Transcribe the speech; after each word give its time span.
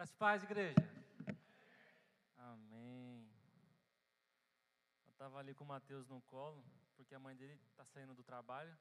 Graças 0.00 0.16
paz, 0.16 0.42
igreja. 0.42 0.74
Amém. 2.38 3.30
Eu 5.04 5.10
estava 5.10 5.38
ali 5.38 5.54
com 5.54 5.62
o 5.62 5.66
Mateus 5.66 6.08
no 6.08 6.22
colo, 6.22 6.64
porque 6.96 7.14
a 7.14 7.18
mãe 7.18 7.36
dele 7.36 7.52
está 7.68 7.84
saindo 7.84 8.14
do 8.14 8.24
trabalho. 8.24 8.74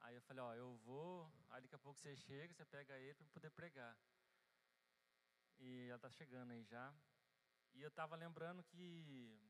Aí 0.00 0.16
eu 0.16 0.22
falei, 0.22 0.42
ó, 0.42 0.52
eu 0.54 0.76
vou, 0.78 1.32
aí 1.50 1.62
daqui 1.62 1.76
a 1.76 1.78
pouco 1.78 2.00
você 2.00 2.16
chega, 2.16 2.52
você 2.52 2.64
pega 2.64 2.98
ele 2.98 3.14
para 3.14 3.28
poder 3.28 3.50
pregar. 3.50 3.96
E 5.60 5.86
ela 5.86 5.98
está 5.98 6.10
chegando 6.10 6.50
aí 6.50 6.64
já. 6.64 6.92
E 7.72 7.80
eu 7.80 7.88
estava 7.88 8.16
lembrando 8.16 8.64
que 8.64 9.40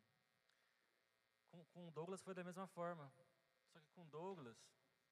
com, 1.48 1.64
com 1.64 1.89
o 1.89 1.93
Douglas 1.93 2.21
foi 2.21 2.35
da 2.35 2.45
mesma 2.45 2.66
forma. 2.66 3.11
Só 3.73 3.80
que 3.80 3.89
com 3.93 4.03
o 4.03 4.11
Douglas, 4.11 4.62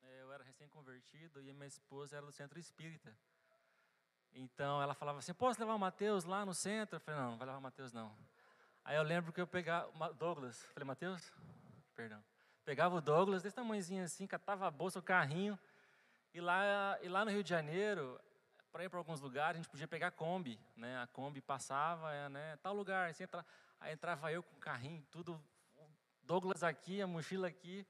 é, 0.02 0.20
eu 0.20 0.30
era 0.30 0.45
recém-convertido 0.45 1.41
e 1.41 1.50
minha 1.54 1.66
esposa 1.66 2.18
era 2.18 2.27
do 2.27 2.32
centro 2.32 2.59
espírita. 2.61 3.16
Então 4.35 4.83
ela 4.83 4.95
falava 4.95 5.19
assim: 5.19 5.35
Posso 5.35 5.61
levar 5.61 5.75
o 5.75 5.79
Mateus 5.79 6.25
lá 6.25 6.45
no 6.45 6.55
centro? 6.55 6.96
Eu 6.96 7.01
falei: 7.01 7.21
Não, 7.21 7.30
não 7.33 7.39
vai 7.39 7.46
levar 7.46 7.59
o 7.59 7.62
Mateus 7.62 7.93
não. 7.93 8.15
Aí 8.84 8.97
eu 8.97 9.02
lembro 9.02 9.33
que 9.33 9.41
eu 9.41 9.47
pegava 9.47 9.89
o 9.89 10.15
Douglas, 10.15 10.62
falei: 10.75 10.87
Mateus? 10.87 11.33
Perdão. 11.95 12.23
Pegava 12.65 12.95
o 12.95 13.01
Douglas, 13.01 13.42
desse 13.42 13.56
tamanhozinho 13.56 14.05
assim, 14.05 14.27
catava 14.27 14.66
a 14.66 14.70
bolsa, 14.70 14.98
o 14.98 15.03
carrinho. 15.03 15.59
E 16.33 16.41
lá, 16.41 16.98
e 17.03 17.09
lá 17.09 17.25
no 17.25 17.30
Rio 17.30 17.42
de 17.42 17.51
Janeiro, 17.51 18.19
para 18.70 18.84
ir 18.84 18.89
para 18.89 18.98
alguns 18.98 19.20
lugares, 19.20 19.61
a 19.61 19.62
gente 19.62 19.70
podia 19.70 19.87
pegar 19.87 20.06
a 20.06 20.11
Kombi. 20.11 20.59
Né? 20.77 20.97
A 20.98 21.06
Kombi 21.06 21.42
passava, 21.42 22.12
é, 22.12 22.28
né? 22.28 22.56
tal 22.62 22.75
lugar. 22.75 23.11
Assim, 23.11 23.25
entra, 23.25 23.45
aí 23.78 23.92
entrava 23.92 24.33
eu 24.33 24.42
com 24.42 24.56
o 24.56 24.61
carrinho, 24.61 25.05
tudo. 25.11 25.41
Douglas 26.23 26.62
aqui, 26.62 27.03
a 27.03 27.06
mochila 27.06 27.48
aqui. 27.48 27.87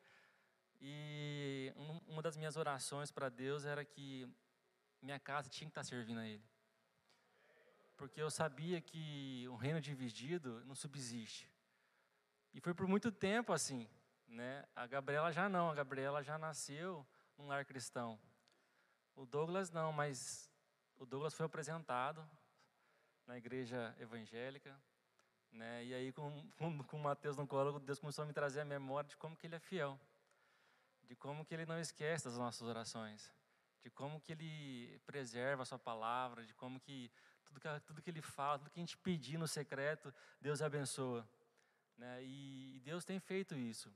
E 0.80 1.72
uma 2.08 2.20
das 2.22 2.36
minhas 2.36 2.56
orações 2.56 3.12
para 3.12 3.28
Deus 3.28 3.64
era 3.64 3.84
que 3.84 4.28
minha 5.02 5.18
casa 5.18 5.48
tinha 5.48 5.66
que 5.66 5.70
estar 5.70 5.84
servindo 5.84 6.20
a 6.20 6.26
Ele. 6.26 6.44
Porque 7.96 8.20
eu 8.20 8.30
sabia 8.30 8.80
que 8.80 9.46
o 9.48 9.56
reino 9.56 9.80
dividido 9.80 10.64
não 10.64 10.74
subsiste. 10.74 11.50
E 12.54 12.60
foi 12.60 12.74
por 12.74 12.86
muito 12.86 13.12
tempo 13.12 13.52
assim. 13.52 13.88
Né? 14.26 14.64
A 14.74 14.86
Gabriela 14.86 15.30
já 15.32 15.48
não, 15.48 15.70
a 15.70 15.74
Gabriela 15.74 16.22
já 16.22 16.38
nasceu 16.38 17.06
num 17.36 17.46
lar 17.46 17.64
cristão. 17.64 18.18
O 19.14 19.26
Douglas 19.26 19.70
não, 19.70 19.92
mas 19.92 20.50
o 20.96 21.04
Douglas 21.04 21.34
foi 21.34 21.44
apresentado 21.44 22.26
na 23.26 23.36
igreja 23.36 23.94
evangélica. 23.98 24.74
Né? 25.50 25.84
E 25.84 25.94
aí, 25.94 26.12
com, 26.12 26.50
com, 26.56 26.82
com 26.84 26.96
o 26.96 27.02
Mateus 27.02 27.36
no 27.36 27.46
colo, 27.46 27.78
Deus 27.78 27.98
começou 27.98 28.22
a 28.22 28.26
me 28.26 28.32
trazer 28.32 28.60
a 28.60 28.64
memória 28.64 29.08
de 29.08 29.16
como 29.16 29.36
que 29.36 29.46
ele 29.46 29.56
é 29.56 29.60
fiel 29.60 30.00
de 31.12 31.16
como 31.16 31.44
que 31.44 31.52
ele 31.52 31.66
não 31.66 31.78
esquece 31.78 32.24
das 32.24 32.38
nossas 32.38 32.66
orações, 32.66 33.30
de 33.82 33.90
como 33.90 34.20
que 34.20 34.32
ele 34.32 35.00
preserva 35.06 35.62
a 35.62 35.66
sua 35.66 35.78
palavra, 35.78 36.44
de 36.44 36.54
como 36.54 36.78
que 36.80 37.10
tudo 37.44 37.60
que, 37.60 37.80
tudo 37.80 38.02
que 38.02 38.10
ele 38.10 38.22
fala, 38.22 38.58
tudo 38.58 38.70
que 38.70 38.78
a 38.78 38.82
gente 38.82 38.96
pedir 38.96 39.36
no 39.36 39.48
secreto, 39.48 40.14
Deus 40.40 40.62
abençoa. 40.62 41.28
Né? 41.96 42.22
E, 42.22 42.76
e 42.76 42.80
Deus 42.80 43.04
tem 43.04 43.18
feito 43.18 43.54
isso. 43.54 43.92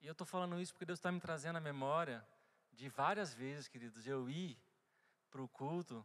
E 0.00 0.06
eu 0.06 0.12
estou 0.12 0.26
falando 0.26 0.60
isso 0.60 0.72
porque 0.72 0.84
Deus 0.84 0.98
está 0.98 1.12
me 1.12 1.20
trazendo 1.20 1.56
a 1.56 1.60
memória 1.60 2.26
de 2.72 2.88
várias 2.88 3.32
vezes, 3.32 3.68
queridos, 3.68 4.06
eu 4.06 4.28
ir 4.28 4.58
para 5.30 5.40
o 5.40 5.48
culto, 5.48 6.04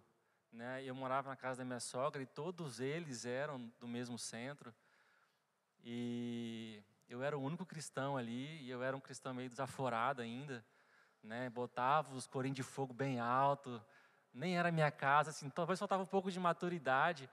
né? 0.51 0.83
eu 0.83 0.93
morava 0.93 1.29
na 1.29 1.35
casa 1.35 1.59
da 1.59 1.65
minha 1.65 1.79
sogra 1.79 2.21
e 2.21 2.25
todos 2.25 2.79
eles 2.79 3.25
eram 3.25 3.67
do 3.79 3.87
mesmo 3.87 4.17
centro. 4.17 4.73
E 5.83 6.83
eu 7.07 7.23
era 7.23 7.37
o 7.37 7.41
único 7.41 7.65
cristão 7.65 8.17
ali, 8.17 8.61
e 8.61 8.69
eu 8.69 8.83
era 8.83 8.95
um 8.95 8.99
cristão 8.99 9.33
meio 9.33 9.49
desaforado 9.49 10.21
ainda, 10.21 10.63
né? 11.23 11.49
Botava 11.49 12.13
os 12.15 12.27
corinhos 12.27 12.55
de 12.55 12.63
fogo 12.63 12.93
bem 12.93 13.19
alto, 13.19 13.81
nem 14.33 14.57
era 14.57 14.71
minha 14.71 14.91
casa, 14.91 15.29
assim, 15.31 15.49
talvez 15.49 15.79
faltava 15.79 16.03
um 16.03 16.07
pouco 16.07 16.31
de 16.31 16.39
maturidade. 16.39 17.29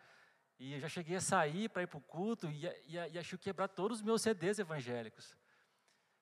E 0.59 0.75
eu 0.75 0.81
já 0.81 0.89
cheguei 0.89 1.17
a 1.17 1.21
sair 1.21 1.69
para 1.69 1.83
ir 1.83 1.87
para 1.87 1.99
o 1.99 2.01
culto 2.01 2.49
e, 2.49 2.67
e, 2.87 2.95
e 2.95 3.19
achei 3.19 3.39
quebrar 3.39 3.69
todos 3.69 3.99
os 3.99 4.03
meus 4.03 4.23
CDs 4.23 4.59
evangélicos. 4.59 5.37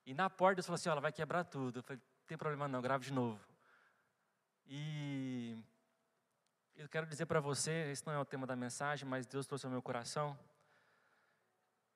E 0.05 0.13
na 0.13 0.29
porta 0.29 0.57
Deus 0.57 0.67
falou 0.67 0.75
assim, 0.75 0.89
ela 0.89 1.01
vai 1.01 1.13
quebrar 1.13 1.45
tudo. 1.45 1.79
Eu 1.79 1.83
falei, 1.83 2.03
tem 2.27 2.37
problema 2.37 2.67
não, 2.67 2.83
grave 2.83 3.05
de 3.05 3.13
novo. 3.13 3.41
E 4.67 5.63
eu 6.77 6.89
quero 6.89 7.07
dizer 7.07 7.27
para 7.27 7.41
você, 7.41 7.91
esse 7.91 8.05
não 8.07 8.13
é 8.13 8.19
o 8.19 8.25
tema 8.25 8.47
da 8.47 8.57
mensagem, 8.57 9.09
mas 9.09 9.27
Deus 9.27 9.47
trouxe 9.47 9.67
ao 9.67 9.73
meu 9.73 9.83
coração, 9.83 10.37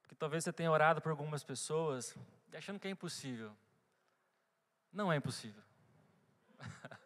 que 0.06 0.14
talvez 0.14 0.44
você 0.44 0.52
tenha 0.52 0.70
orado 0.70 1.00
por 1.02 1.10
algumas 1.10 1.42
pessoas 1.42 2.16
achando 2.54 2.78
que 2.78 2.88
é 2.88 2.90
impossível. 2.90 3.54
Não 4.92 5.12
é 5.12 5.16
impossível. 5.16 5.62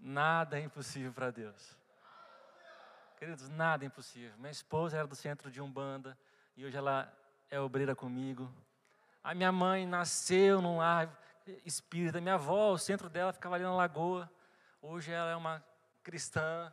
nada 0.00 0.58
é 0.58 0.62
impossível 0.62 1.12
para 1.12 1.30
Deus. 1.30 1.76
Queridos, 3.16 3.48
nada 3.48 3.84
é 3.84 3.86
impossível. 3.86 4.36
Minha 4.38 4.50
esposa 4.50 4.96
era 4.96 5.06
do 5.06 5.14
centro 5.14 5.50
de 5.50 5.60
Umbanda 5.60 6.16
e 6.56 6.64
hoje 6.64 6.76
ela 6.76 7.12
é 7.50 7.60
obreira 7.60 7.94
comigo. 7.94 8.52
A 9.22 9.34
minha 9.34 9.50
mãe 9.50 9.86
nasceu 9.86 10.62
num 10.62 10.78
lar 10.78 11.10
espírita. 11.64 12.20
Minha 12.20 12.34
avó, 12.34 12.72
o 12.72 12.78
centro 12.78 13.08
dela 13.08 13.32
ficava 13.32 13.56
ali 13.56 13.64
na 13.64 13.74
lagoa. 13.74 14.30
Hoje 14.80 15.10
ela 15.10 15.30
é 15.30 15.36
uma 15.36 15.64
cristã. 16.02 16.72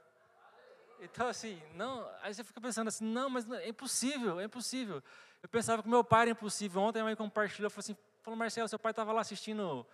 Então, 0.99 1.27
assim, 1.27 1.61
não, 1.73 2.07
aí 2.21 2.33
você 2.33 2.43
fica 2.43 2.61
pensando 2.61 2.87
assim, 2.87 3.05
não, 3.05 3.29
mas 3.29 3.49
é 3.51 3.67
impossível, 3.67 4.39
é 4.39 4.45
impossível. 4.45 5.03
Eu 5.43 5.49
pensava 5.49 5.83
que 5.83 5.89
meu 5.89 6.03
pai 6.03 6.21
era 6.21 6.31
impossível. 6.31 6.81
Ontem 6.81 7.01
a 7.01 7.03
mãe 7.03 7.15
compartilhou, 7.15 7.69
falou 7.69 7.81
assim, 7.81 7.97
falou, 8.25 8.37
Marcelo, 8.37 8.67
seu 8.67 8.79
pai 8.79 8.91
estava 8.91 9.13
lá 9.13 9.21
assistindo 9.21 9.85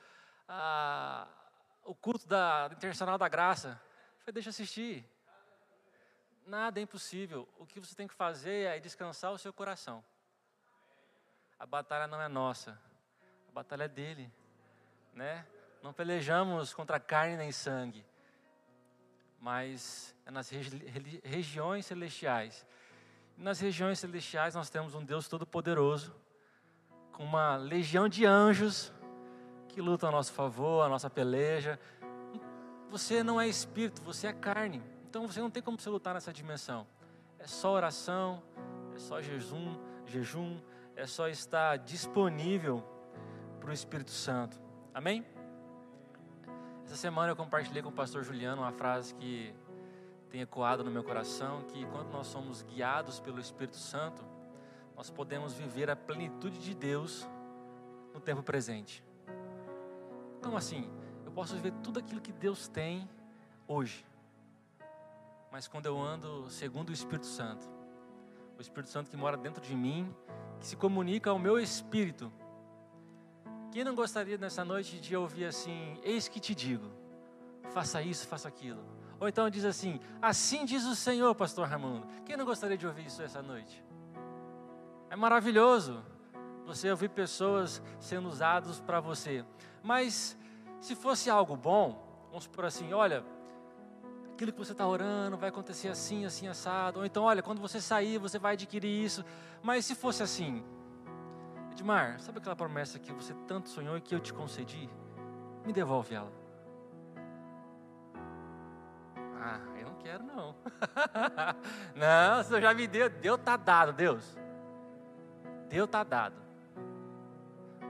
a, 0.48 1.28
o 1.84 1.94
culto 1.94 2.26
da 2.26 2.70
Internacional 2.72 3.18
da 3.18 3.28
Graça. 3.28 3.80
Eu 4.14 4.20
falei, 4.22 4.34
deixa 4.36 4.48
eu 4.48 4.52
assistir. 4.52 5.06
Nada 6.48 6.80
é 6.80 6.84
impossível. 6.84 7.48
O 7.60 7.66
que 7.66 7.80
você 7.80 7.94
tem 7.94 8.08
que 8.08 8.14
fazer 8.14 8.68
é 8.68 8.80
descansar 8.80 9.34
o 9.34 9.38
seu 9.38 9.52
coração. 9.52 10.04
A 11.60 11.66
batalha 11.66 12.08
não 12.08 12.22
é 12.22 12.28
nossa, 12.30 12.80
a 13.50 13.52
batalha 13.52 13.84
é 13.84 13.88
dele, 13.88 14.32
né? 15.14 15.46
Não 15.84 15.94
pelejamos 15.94 16.74
contra 16.74 17.00
carne 17.00 17.36
nem 17.36 17.52
sangue, 17.52 18.04
mas 19.40 20.16
é 20.26 20.32
nas 20.32 20.50
regi 20.50 21.22
regiões 21.24 21.86
celestiais. 21.86 22.66
nas 23.38 23.60
regiões 23.60 24.00
celestiais 24.00 24.56
nós 24.56 24.70
temos 24.70 24.96
um 24.96 25.04
Deus 25.04 25.28
todo-poderoso, 25.28 26.16
com 27.22 27.26
uma 27.26 27.56
legião 27.56 28.10
de 28.10 28.26
anjos 28.26 28.92
que 29.68 29.80
lutam 29.80 30.10
a 30.10 30.12
nosso 30.12 30.34
favor, 30.34 30.84
a 30.84 30.90
nossa 30.90 31.08
peleja. 31.08 31.80
Você 32.90 33.24
não 33.24 33.40
é 33.40 33.48
espírito, 33.48 34.02
você 34.02 34.26
é 34.26 34.34
carne. 34.34 34.82
Então 35.08 35.28
você 35.28 35.40
não 35.40 35.52
tem 35.52 35.62
como 35.62 35.80
você 35.80 35.88
lutar 35.88 36.16
nessa 36.16 36.34
dimensão. 36.34 36.88
É 37.38 37.46
só 37.46 37.74
oração, 37.74 38.42
é 38.96 38.98
só 38.98 39.22
jejum, 39.22 39.78
jejum, 40.08 40.60
é 40.96 41.06
só 41.06 41.28
estar 41.28 41.78
disponível 41.78 42.84
para 43.60 43.70
o 43.70 43.74
Espírito 43.74 44.12
Santo. 44.12 44.60
Amém? 44.92 45.24
Essa 46.84 46.96
semana 46.96 47.32
eu 47.32 47.36
compartilhei 47.36 47.84
com 47.84 47.90
o 47.90 47.94
pastor 47.94 48.24
Juliano 48.24 48.64
uma 48.64 48.72
frase 48.72 49.14
que 49.14 49.54
tem 50.32 50.42
ecoado 50.42 50.84
no 50.84 50.90
meu 50.90 51.04
coração, 51.04 51.62
que 51.68 51.86
quando 51.86 52.12
nós 52.12 52.26
somos 52.26 52.64
guiados 52.64 53.20
pelo 53.20 53.40
Espírito 53.40 53.78
Santo, 53.78 54.26
nós 55.02 55.10
podemos 55.10 55.54
viver 55.54 55.90
a 55.90 55.96
plenitude 55.96 56.60
de 56.60 56.76
Deus 56.76 57.28
no 58.14 58.20
tempo 58.20 58.44
presente. 58.44 59.04
Então 60.38 60.56
assim, 60.56 60.88
eu 61.26 61.32
posso 61.32 61.56
viver 61.56 61.74
tudo 61.82 61.98
aquilo 61.98 62.22
que 62.22 62.32
Deus 62.32 62.68
tem 62.68 63.10
hoje. 63.68 64.06
Mas 65.52 65.68
quando 65.68 65.88
eu 65.88 66.00
ando 66.00 66.48
segundo 66.52 66.92
o 66.92 66.94
Espírito 66.94 67.26
Santo, 67.26 67.68
o 68.56 68.62
Espírito 68.62 68.92
Santo 68.92 69.10
que 69.10 69.18
mora 69.18 69.36
dentro 69.36 69.60
de 69.60 69.76
mim, 69.76 70.16
que 70.60 70.68
se 70.68 70.76
comunica 70.76 71.32
ao 71.32 71.40
meu 71.40 71.58
espírito, 71.58 72.32
quem 73.72 73.84
não 73.84 73.96
gostaria 73.96 74.38
nessa 74.38 74.64
noite 74.64 75.00
de 75.00 75.16
ouvir 75.16 75.46
assim: 75.46 76.00
Eis 76.04 76.28
que 76.28 76.40
te 76.40 76.54
digo, 76.54 76.92
faça 77.72 78.04
isso, 78.04 78.28
faça 78.28 78.48
aquilo? 78.48 78.86
Ou 79.20 79.28
então 79.28 79.50
diz 79.50 79.66
assim: 79.66 80.00
Assim 80.22 80.64
diz 80.64 80.86
o 80.86 80.96
Senhor, 80.96 81.34
Pastor 81.34 81.68
Raimundo. 81.68 82.06
Quem 82.24 82.38
não 82.38 82.46
gostaria 82.46 82.78
de 82.78 82.86
ouvir 82.86 83.08
isso 83.08 83.24
essa 83.24 83.42
noite? 83.42 83.84
É 85.12 85.16
maravilhoso 85.18 86.02
você 86.66 86.90
ouvir 86.90 87.10
pessoas 87.10 87.82
sendo 88.00 88.30
usadas 88.30 88.80
para 88.80 89.02
você. 89.02 89.44
Mas 89.84 90.38
se 90.80 90.96
fosse 90.96 91.30
algo 91.30 91.58
bom, 91.58 92.02
vamos 92.30 92.48
por 92.48 92.64
assim: 92.64 92.94
olha, 92.94 93.22
aquilo 94.32 94.54
que 94.54 94.58
você 94.58 94.72
está 94.72 94.88
orando 94.88 95.36
vai 95.36 95.50
acontecer 95.50 95.90
assim, 95.90 96.24
assim, 96.24 96.48
assado. 96.48 97.00
Ou 97.00 97.06
então, 97.06 97.24
olha, 97.24 97.44
quando 97.44 97.60
você 97.60 97.82
sair, 97.82 98.18
você 98.20 98.40
vai 98.40 98.54
adquirir 98.54 99.04
isso. 99.04 99.26
Mas 99.62 99.86
se 99.86 99.96
fosse 99.96 100.24
assim, 100.24 100.64
Edmar, 101.74 102.18
sabe 102.22 102.38
aquela 102.38 102.56
promessa 102.56 102.98
que 102.98 103.12
você 103.12 103.34
tanto 103.46 103.68
sonhou 103.68 103.98
e 103.98 104.02
que 104.02 104.16
eu 104.16 104.20
te 104.22 104.34
concedi? 104.34 104.90
Me 105.66 105.74
devolve 105.74 106.16
ela. 106.16 106.32
Ah, 109.44 109.60
eu 109.78 109.88
não 109.88 109.96
quero 109.96 110.24
não. 110.24 110.56
não, 111.98 112.42
você 112.42 112.62
já 112.62 112.74
me 112.74 112.88
deu, 112.88 113.10
Deus 113.10 113.40
está 113.40 113.58
dado, 113.58 113.92
Deus. 113.92 114.40
Deus 115.72 115.86
está 115.86 116.04
dado. 116.04 116.36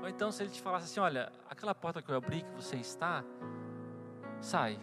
Ou 0.01 0.07
então 0.07 0.31
se 0.31 0.43
ele 0.43 0.51
te 0.51 0.61
falasse 0.61 0.85
assim, 0.85 0.99
olha, 0.99 1.31
aquela 1.49 1.73
porta 1.73 2.01
que 2.01 2.09
eu 2.09 2.15
abri 2.15 2.43
que 2.43 2.51
você 2.51 2.75
está, 2.77 3.23
sai, 4.39 4.79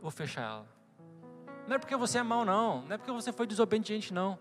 vou 0.00 0.10
fechar 0.10 0.42
ela. 0.42 0.66
Não 1.68 1.76
é 1.76 1.78
porque 1.78 1.94
você 1.94 2.18
é 2.18 2.22
mau, 2.22 2.44
não. 2.44 2.82
Não 2.82 2.94
é 2.94 2.98
porque 2.98 3.12
você 3.12 3.32
foi 3.32 3.46
desobediente, 3.46 4.12
não. 4.12 4.38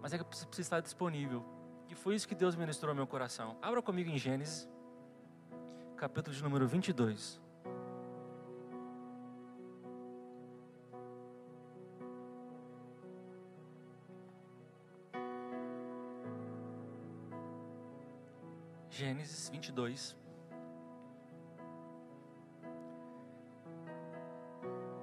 Mas 0.00 0.12
é 0.12 0.18
que 0.18 0.24
você 0.24 0.46
precisa 0.46 0.66
estar 0.66 0.80
disponível. 0.80 1.44
E 1.88 1.94
foi 1.94 2.14
isso 2.14 2.28
que 2.28 2.34
Deus 2.34 2.54
ministrou 2.54 2.90
ao 2.90 2.94
meu 2.94 3.06
coração. 3.06 3.56
Abra 3.60 3.82
comigo 3.82 4.10
em 4.10 4.18
Gênesis, 4.18 4.68
capítulo 5.96 6.34
de 6.34 6.42
número 6.42 6.66
22. 6.66 7.41
Gênesis 19.02 19.48
22. 19.48 20.16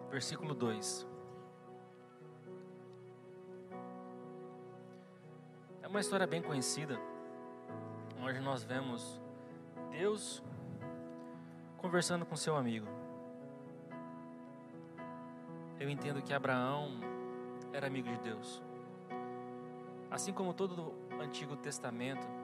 Versículo 0.10 0.56
2. 0.56 1.06
É 5.82 5.88
uma 5.90 6.00
história 6.00 6.26
bem 6.26 6.42
conhecida, 6.42 6.98
onde 8.22 8.40
nós 8.40 8.64
vemos 8.64 9.20
Deus 9.92 10.42
conversando 11.76 12.26
com 12.26 12.38
seu 12.38 12.56
amigo. 12.56 12.88
Eu 15.78 15.90
entendo 15.90 16.22
que 16.22 16.34
Abraão 16.34 17.02
era 17.74 17.88
amigo 17.88 18.08
de 18.08 18.20
Deus. 18.20 18.64
Assim 20.10 20.32
como 20.32 20.54
todo 20.54 20.94
o 21.12 21.22
Antigo 21.22 21.58
Testamento, 21.58 22.39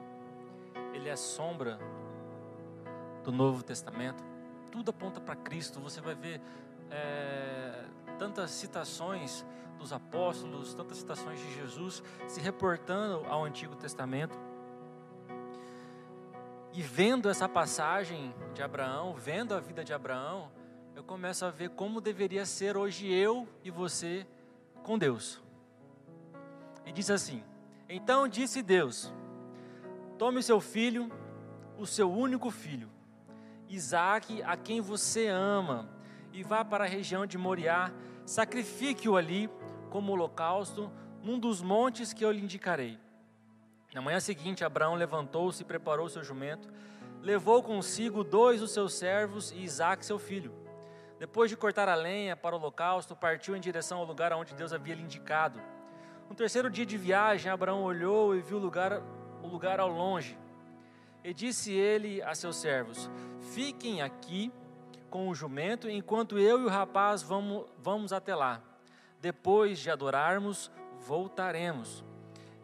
ele 0.96 1.08
é 1.08 1.16
sombra 1.16 1.78
do 3.22 3.30
Novo 3.30 3.62
Testamento. 3.62 4.24
Tudo 4.70 4.90
aponta 4.90 5.20
para 5.20 5.36
Cristo. 5.36 5.80
Você 5.80 6.00
vai 6.00 6.14
ver 6.14 6.40
é, 6.90 7.84
tantas 8.18 8.50
citações 8.50 9.44
dos 9.78 9.92
apóstolos, 9.92 10.74
tantas 10.74 10.98
citações 10.98 11.38
de 11.38 11.54
Jesus 11.54 12.02
se 12.26 12.40
reportando 12.40 13.24
ao 13.28 13.44
Antigo 13.44 13.76
Testamento. 13.76 14.36
E 16.72 16.82
vendo 16.82 17.28
essa 17.28 17.48
passagem 17.48 18.34
de 18.54 18.62
Abraão, 18.62 19.14
vendo 19.14 19.54
a 19.54 19.60
vida 19.60 19.84
de 19.84 19.92
Abraão, 19.92 20.50
eu 20.94 21.04
começo 21.04 21.44
a 21.44 21.50
ver 21.50 21.70
como 21.70 22.00
deveria 22.00 22.44
ser 22.46 22.76
hoje 22.76 23.12
eu 23.12 23.46
e 23.62 23.70
você 23.70 24.26
com 24.82 24.98
Deus. 24.98 25.42
E 26.84 26.92
diz 26.92 27.10
assim: 27.10 27.42
Então 27.88 28.28
disse 28.28 28.62
Deus: 28.62 29.12
Tome 30.18 30.42
seu 30.42 30.62
filho, 30.62 31.12
o 31.76 31.86
seu 31.86 32.10
único 32.10 32.50
filho, 32.50 32.88
Isaque, 33.68 34.42
a 34.42 34.56
quem 34.56 34.80
você 34.80 35.28
ama, 35.28 35.90
e 36.32 36.42
vá 36.42 36.64
para 36.64 36.84
a 36.84 36.88
região 36.88 37.26
de 37.26 37.36
Moriá, 37.36 37.92
sacrifique-o 38.24 39.16
ali 39.16 39.50
como 39.90 40.12
holocausto, 40.12 40.90
num 41.22 41.38
dos 41.38 41.60
montes 41.60 42.14
que 42.14 42.24
eu 42.24 42.30
lhe 42.30 42.40
indicarei. 42.40 42.98
Na 43.92 44.00
manhã 44.00 44.18
seguinte, 44.18 44.64
Abraão 44.64 44.94
levantou-se 44.94 45.62
e 45.62 45.66
preparou 45.66 46.08
seu 46.08 46.24
jumento, 46.24 46.66
levou 47.20 47.62
consigo 47.62 48.24
dois 48.24 48.60
dos 48.60 48.70
seus 48.70 48.94
servos 48.94 49.50
e 49.50 49.64
Isaque, 49.64 50.06
seu 50.06 50.18
filho. 50.18 50.54
Depois 51.18 51.50
de 51.50 51.56
cortar 51.56 51.90
a 51.90 51.94
lenha 51.94 52.34
para 52.34 52.54
o 52.54 52.58
holocausto, 52.58 53.14
partiu 53.14 53.54
em 53.54 53.60
direção 53.60 53.98
ao 53.98 54.04
lugar 54.06 54.32
onde 54.32 54.54
Deus 54.54 54.72
havia 54.72 54.94
lhe 54.94 55.02
indicado. 55.02 55.60
No 56.28 56.34
terceiro 56.34 56.70
dia 56.70 56.86
de 56.86 56.96
viagem, 56.96 57.52
Abraão 57.52 57.82
olhou 57.82 58.34
e 58.34 58.40
viu 58.40 58.56
o 58.56 58.60
lugar 58.60 59.02
o 59.42 59.46
lugar 59.46 59.80
ao 59.80 59.88
longe. 59.88 60.38
E 61.22 61.34
disse 61.34 61.72
ele 61.72 62.22
a 62.22 62.34
seus 62.34 62.56
servos: 62.56 63.10
Fiquem 63.52 64.02
aqui 64.02 64.52
com 65.10 65.28
o 65.28 65.34
jumento, 65.34 65.88
enquanto 65.88 66.38
eu 66.38 66.60
e 66.60 66.64
o 66.64 66.68
rapaz 66.68 67.22
vamos, 67.22 67.66
vamos 67.78 68.12
até 68.12 68.34
lá. 68.34 68.62
Depois 69.20 69.78
de 69.78 69.90
adorarmos, 69.90 70.70
voltaremos. 71.00 72.04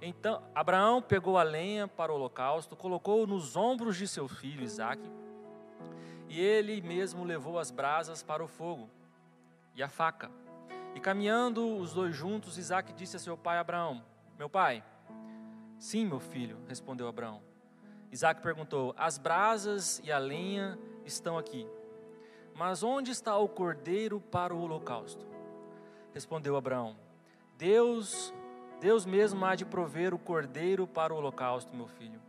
Então 0.00 0.42
Abraão 0.54 1.00
pegou 1.00 1.38
a 1.38 1.42
lenha 1.42 1.86
para 1.86 2.12
o 2.12 2.16
holocausto, 2.16 2.76
colocou 2.76 3.26
nos 3.26 3.56
ombros 3.56 3.96
de 3.96 4.08
seu 4.08 4.26
filho 4.26 4.64
Isaque, 4.64 5.08
e 6.28 6.40
ele 6.40 6.80
mesmo 6.80 7.24
levou 7.24 7.58
as 7.58 7.70
brasas 7.70 8.22
para 8.22 8.42
o 8.42 8.48
fogo 8.48 8.90
e 9.74 9.82
a 9.82 9.88
faca. 9.88 10.30
E 10.94 11.00
caminhando 11.00 11.78
os 11.78 11.92
dois 11.92 12.14
juntos, 12.14 12.58
Isaque 12.58 12.92
disse 12.92 13.16
a 13.16 13.19
seu 13.19 13.36
pai 13.36 13.58
Abraão: 13.58 14.02
Meu 14.38 14.48
pai, 14.48 14.82
Sim, 15.82 16.06
meu 16.06 16.20
filho, 16.20 16.58
respondeu 16.69 17.08
Abraão. 17.08 17.43
Isaac 18.12 18.40
perguntou: 18.40 18.94
As 18.96 19.19
brasas 19.19 20.00
e 20.05 20.12
a 20.12 20.19
lenha 20.19 20.79
estão 21.05 21.37
aqui, 21.37 21.67
mas 22.55 22.84
onde 22.84 23.11
está 23.11 23.37
o 23.37 23.49
cordeiro 23.49 24.20
para 24.20 24.55
o 24.55 24.61
holocausto? 24.61 25.26
Respondeu 26.14 26.55
Abraão: 26.55 26.96
Deus, 27.58 28.32
Deus 28.81 29.05
mesmo 29.05 29.44
há 29.44 29.56
de 29.56 29.64
prover 29.64 30.14
o 30.14 30.20
cordeiro 30.20 30.87
para 30.87 31.12
o 31.12 31.17
holocausto, 31.17 31.75
meu 31.75 31.88
filho. 31.88 32.23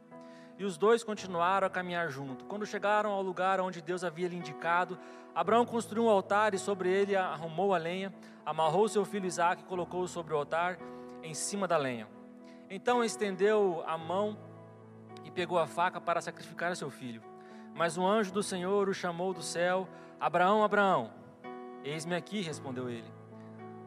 E 0.57 0.65
os 0.65 0.75
dois 0.75 1.03
continuaram 1.03 1.67
a 1.67 1.69
caminhar 1.69 2.09
junto. 2.09 2.45
Quando 2.45 2.65
chegaram 2.65 3.11
ao 3.11 3.21
lugar 3.21 3.61
onde 3.61 3.83
Deus 3.83 4.03
havia 4.03 4.27
lhe 4.27 4.35
indicado, 4.35 4.97
Abraão 5.35 5.63
construiu 5.63 6.05
um 6.05 6.09
altar 6.09 6.55
e 6.55 6.57
sobre 6.57 6.89
ele 6.89 7.15
arrumou 7.15 7.75
a 7.75 7.77
lenha, 7.77 8.11
amarrou 8.43 8.89
seu 8.89 9.05
filho 9.05 9.27
Isaac 9.27 9.61
e 9.61 9.65
colocou-o 9.65 10.07
sobre 10.07 10.33
o 10.33 10.37
altar 10.37 10.79
em 11.21 11.35
cima 11.35 11.67
da 11.67 11.77
lenha. 11.77 12.22
Então 12.69 13.03
estendeu 13.03 13.83
a 13.85 13.97
mão 13.97 14.37
e 15.23 15.31
pegou 15.31 15.59
a 15.59 15.67
faca 15.67 16.01
para 16.01 16.21
sacrificar 16.21 16.75
seu 16.75 16.89
filho. 16.89 17.21
Mas 17.75 17.97
o 17.97 18.05
anjo 18.05 18.31
do 18.31 18.43
Senhor 18.43 18.87
o 18.87 18.93
chamou 18.93 19.33
do 19.33 19.41
céu: 19.41 19.87
Abraão, 20.19 20.63
Abraão. 20.63 21.11
Eis-me 21.83 22.15
aqui, 22.15 22.41
respondeu 22.41 22.89
ele. 22.89 23.11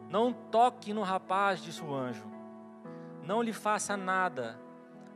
Não 0.09 0.31
toque 0.31 0.93
no 0.93 1.01
rapaz, 1.01 1.61
disse 1.61 1.83
o 1.83 1.93
anjo. 1.93 2.25
Não 3.23 3.41
lhe 3.41 3.51
faça 3.51 3.97
nada. 3.97 4.59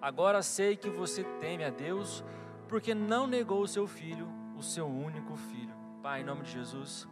Agora 0.02 0.42
sei 0.42 0.76
que 0.76 0.90
você 0.90 1.24
teme 1.40 1.64
a 1.64 1.70
Deus, 1.70 2.24
porque 2.68 2.96
não 2.96 3.28
negou 3.28 3.62
o 3.62 3.68
seu 3.68 3.86
filho, 3.88 4.28
o 4.58 4.64
seu 4.64 4.88
único 4.88 5.36
filho. 5.36 5.74
Pai, 6.02 6.22
em 6.22 6.24
nome 6.24 6.42
de 6.42 6.52
Jesus, 6.52 7.08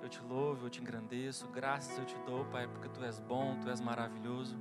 eu 0.00 0.08
te 0.08 0.22
louvo, 0.22 0.66
eu 0.66 0.70
te 0.70 0.80
engrandeço. 0.80 1.48
Graças 1.48 1.98
eu 1.98 2.04
te 2.04 2.16
dou, 2.24 2.44
Pai, 2.44 2.68
porque 2.68 2.88
tu 2.88 3.02
és 3.02 3.18
bom, 3.18 3.58
tu 3.60 3.68
és 3.68 3.80
maravilhoso. 3.80 4.56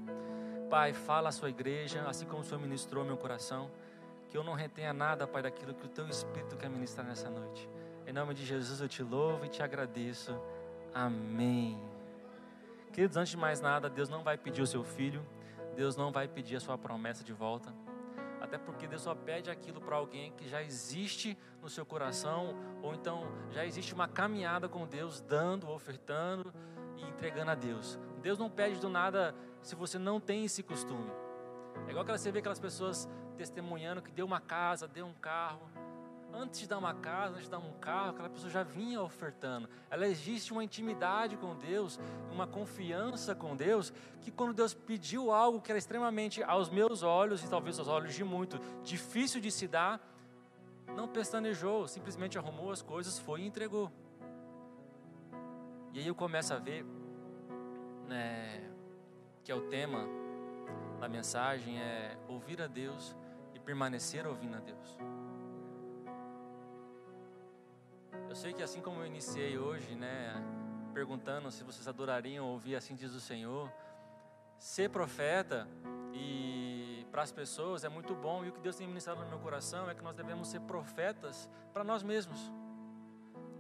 Pai, 0.74 0.92
fala 0.92 1.30
a 1.30 1.32
sua 1.32 1.52
igreja, 1.52 2.04
assim 2.08 2.26
como 2.26 2.42
o 2.42 2.44
Senhor 2.44 2.60
ministrou 2.60 3.06
meu 3.06 3.16
coração, 3.16 3.70
que 4.28 4.36
eu 4.36 4.44
não 4.44 4.56
retenha 4.56 4.92
nada, 4.92 5.28
Pai, 5.28 5.44
daquilo 5.44 5.72
que 5.72 5.86
o 5.86 5.88
teu 5.88 6.08
Espírito 6.08 6.58
quer 6.58 6.68
ministrar 6.68 7.06
nessa 7.06 7.30
noite. 7.30 7.70
Em 8.08 8.12
nome 8.12 8.34
de 8.34 8.44
Jesus 8.44 8.82
eu 8.82 8.90
te 8.90 9.04
louvo 9.04 9.46
e 9.46 9.50
te 9.50 9.62
agradeço. 9.62 10.36
Amém. 10.92 11.80
Queridos, 12.92 13.18
antes 13.18 13.30
de 13.30 13.38
mais 13.38 13.62
nada, 13.62 13.88
Deus 13.88 14.10
não 14.10 14.24
vai 14.24 14.36
pedir 14.36 14.64
o 14.64 14.66
seu 14.66 14.84
filho, 14.84 15.24
Deus 15.76 15.96
não 15.96 16.12
vai 16.12 16.28
pedir 16.28 16.56
a 16.56 16.60
sua 16.60 16.76
promessa 16.76 17.24
de 17.24 17.34
volta. 17.34 17.72
Até 18.42 18.58
porque 18.58 18.88
Deus 18.88 19.04
só 19.04 19.14
pede 19.14 19.52
aquilo 19.52 19.80
para 19.80 19.96
alguém 19.96 20.32
que 20.32 20.50
já 20.50 20.64
existe 20.64 21.38
no 21.62 21.70
seu 21.70 21.86
coração, 21.86 22.56
ou 22.82 22.96
então 22.96 23.28
já 23.52 23.64
existe 23.64 23.94
uma 23.94 24.08
caminhada 24.08 24.68
com 24.68 24.88
Deus, 24.88 25.22
dando, 25.22 25.70
ofertando 25.70 26.52
e 26.98 27.04
entregando 27.04 27.52
a 27.52 27.56
Deus. 27.56 28.00
Deus 28.22 28.38
não 28.38 28.50
pede 28.50 28.80
do 28.80 28.90
nada 28.90 29.36
se 29.62 29.76
você 29.76 29.98
não 29.98 30.20
tem 30.20 30.46
esse 30.46 30.64
costume. 30.64 31.12
É 31.88 31.92
igual 31.92 32.06
que 32.06 32.12
você 32.12 32.32
vê 32.32 32.40
aquelas 32.40 32.60
pessoas 32.60 33.10
testemunhando 33.36 34.02
que 34.02 34.12
deu 34.12 34.26
uma 34.26 34.40
casa, 34.40 34.88
deu 34.88 35.06
um 35.06 35.14
carro. 35.14 35.62
Antes 36.36 36.62
de 36.62 36.68
dar 36.68 36.80
uma 36.80 36.96
casa, 36.96 37.34
antes 37.34 37.44
de 37.44 37.52
dar 37.52 37.60
um 37.60 37.74
carro, 37.74 38.10
aquela 38.10 38.30
pessoa 38.30 38.50
já 38.50 38.64
vinha 38.64 39.00
ofertando. 39.02 39.70
Ela 39.90 40.08
existe 40.08 40.52
uma 40.52 40.64
intimidade 40.64 41.38
com 41.38 41.56
Deus, 41.56 42.00
uma 42.32 42.48
confiança 42.48 43.36
com 43.36 43.56
Deus, 43.56 43.94
que 44.22 44.32
quando 44.32 44.52
Deus 44.52 44.74
pediu 44.74 45.32
algo 45.32 45.62
que 45.62 45.72
era 45.72 45.78
extremamente, 45.78 46.42
aos 46.42 46.70
meus 46.70 47.04
olhos, 47.04 47.44
e 47.44 47.48
talvez 47.48 47.78
aos 47.78 47.88
olhos 47.88 48.16
de 48.16 48.24
muito, 48.24 48.60
difícil 48.84 49.40
de 49.40 49.52
se 49.52 49.68
dar, 49.68 50.02
não 50.96 51.08
pestanejou, 51.08 51.88
simplesmente 51.88 52.38
arrumou 52.38 52.72
as 52.72 52.82
coisas, 52.82 53.20
foi 53.20 53.42
e 53.42 53.46
entregou. 53.46 53.92
E 55.94 56.00
aí 56.00 56.08
eu 56.08 56.16
começo 56.16 56.52
a 56.52 56.58
ver 56.58 56.84
né, 58.08 58.68
que 59.44 59.52
é 59.52 59.56
o 59.56 59.62
tema 59.70 60.08
da 61.00 61.08
mensagem, 61.08 61.80
é 61.80 62.18
ouvir 62.28 62.60
a 62.64 62.66
Deus 62.66 63.16
e 63.54 63.60
permanecer 63.60 64.26
ouvindo 64.26 64.58
a 64.58 64.60
Deus. 64.60 64.98
Eu 68.28 68.36
sei 68.36 68.54
que 68.54 68.64
assim 68.64 68.82
como 68.82 69.02
eu 69.02 69.06
iniciei 69.06 69.56
hoje, 69.60 69.94
né, 69.94 70.34
perguntando 70.96 71.52
se 71.52 71.64
vocês 71.64 71.88
adorariam 71.88 72.48
ouvir 72.48 72.76
assim 72.76 72.96
diz 72.96 73.14
o 73.14 73.22
Senhor, 73.22 73.72
ser 74.58 74.90
profeta 74.90 75.68
e 76.12 77.06
para 77.12 77.22
as 77.22 77.32
pessoas 77.32 77.84
é 77.84 77.90
muito 77.90 78.16
bom 78.16 78.44
e 78.44 78.50
o 78.50 78.52
que 78.52 78.62
Deus 78.62 78.76
tem 78.76 78.88
ministrado 78.88 79.22
no 79.22 79.30
meu 79.30 79.38
coração 79.38 79.88
é 79.88 79.94
que 79.94 80.04
nós 80.04 80.16
devemos 80.16 80.48
ser 80.48 80.62
profetas 80.62 81.48
para 81.72 81.84
nós 81.84 82.02
mesmos 82.02 82.52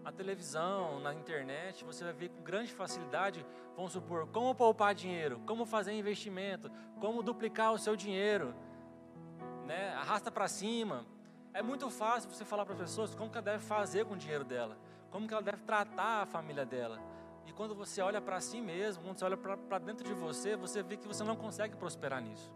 na 0.04 0.12
televisão, 0.12 1.00
na 1.00 1.14
internet, 1.14 1.86
você 1.86 2.04
vai 2.04 2.14
ver 2.14 2.30
com 2.30 2.44
grande 2.44 2.72
facilidade, 2.74 3.46
vamos 3.76 3.94
supor, 3.94 4.28
como 4.28 4.54
poupar 4.54 4.94
dinheiro, 4.94 5.42
como 5.46 5.66
fazer 5.66 5.94
investimento, 5.94 6.70
como 7.00 7.24
duplicar 7.24 7.72
o 7.74 7.80
seu 7.80 7.96
dinheiro, 7.96 8.54
né? 9.66 9.94
arrasta 9.94 10.30
para 10.30 10.48
cima. 10.48 11.06
É 11.54 11.62
muito 11.62 11.90
fácil 11.90 12.30
você 12.30 12.44
falar 12.44 12.66
para 12.66 12.74
as 12.74 12.82
pessoas 12.82 13.16
como 13.16 13.30
que 13.30 13.38
ela 13.38 13.46
deve 13.46 13.64
fazer 13.64 14.06
com 14.06 14.16
o 14.16 14.18
dinheiro 14.18 14.44
dela, 14.44 14.78
como 15.10 15.28
que 15.28 15.34
ela 15.34 15.44
deve 15.44 15.64
tratar 15.64 16.24
a 16.24 16.26
família 16.26 16.66
dela. 16.66 17.00
E 17.46 17.54
quando 17.54 17.74
você 17.74 18.02
olha 18.02 18.20
para 18.20 18.42
si 18.42 18.60
mesmo, 18.60 19.04
quando 19.04 19.18
você 19.18 19.26
olha 19.26 19.38
para 19.38 19.80
dentro 19.80 20.06
de 20.06 20.14
você, 20.14 20.56
você 20.56 20.84
vê 20.84 20.98
que 20.98 21.08
você 21.08 21.24
não 21.24 21.36
consegue 21.36 21.76
prosperar 21.76 22.22
nisso. 22.22 22.52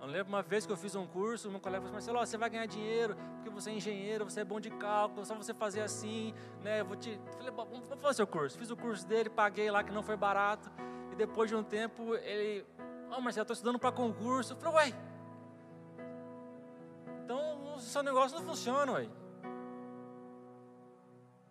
Eu 0.00 0.06
lembro 0.06 0.32
uma 0.32 0.42
vez 0.42 0.64
que 0.64 0.72
eu 0.72 0.76
fiz 0.78 0.94
um 0.94 1.06
curso, 1.06 1.50
meu 1.50 1.60
colega 1.60 1.82
falou 1.84 1.98
assim, 1.98 2.10
Marcelo, 2.10 2.26
você 2.26 2.38
vai 2.38 2.48
ganhar 2.48 2.64
dinheiro, 2.64 3.14
porque 3.34 3.50
você 3.50 3.68
é 3.68 3.74
engenheiro, 3.74 4.24
você 4.24 4.40
é 4.40 4.44
bom 4.44 4.58
de 4.58 4.70
cálculo, 4.70 5.26
só 5.26 5.34
você 5.34 5.52
fazer 5.52 5.82
assim, 5.82 6.32
né? 6.62 6.80
Eu 6.80 6.86
vou 6.86 6.96
te. 6.96 7.10
Eu 7.10 7.32
falei, 7.34 7.50
vamos 7.50 7.86
fazer 8.00 8.14
seu 8.14 8.26
curso. 8.26 8.56
Fiz 8.56 8.70
o 8.70 8.76
curso 8.76 9.06
dele, 9.06 9.28
paguei 9.28 9.70
lá 9.70 9.84
que 9.84 9.92
não 9.92 10.02
foi 10.02 10.16
barato. 10.16 10.72
E 11.12 11.16
depois 11.16 11.50
de 11.50 11.56
um 11.56 11.62
tempo, 11.62 12.14
ele. 12.14 12.64
Ó, 13.10 13.18
oh, 13.18 13.20
Marcelo, 13.20 13.42
estou 13.42 13.54
estudando 13.54 13.78
para 13.78 13.92
concurso. 13.92 14.54
Eu 14.54 14.56
falei, 14.56 14.74
uai. 14.74 14.94
Então, 17.22 17.74
o 17.74 17.78
seu 17.80 18.02
negócio 18.02 18.38
não 18.38 18.46
funciona, 18.46 18.92
uai. 18.92 19.10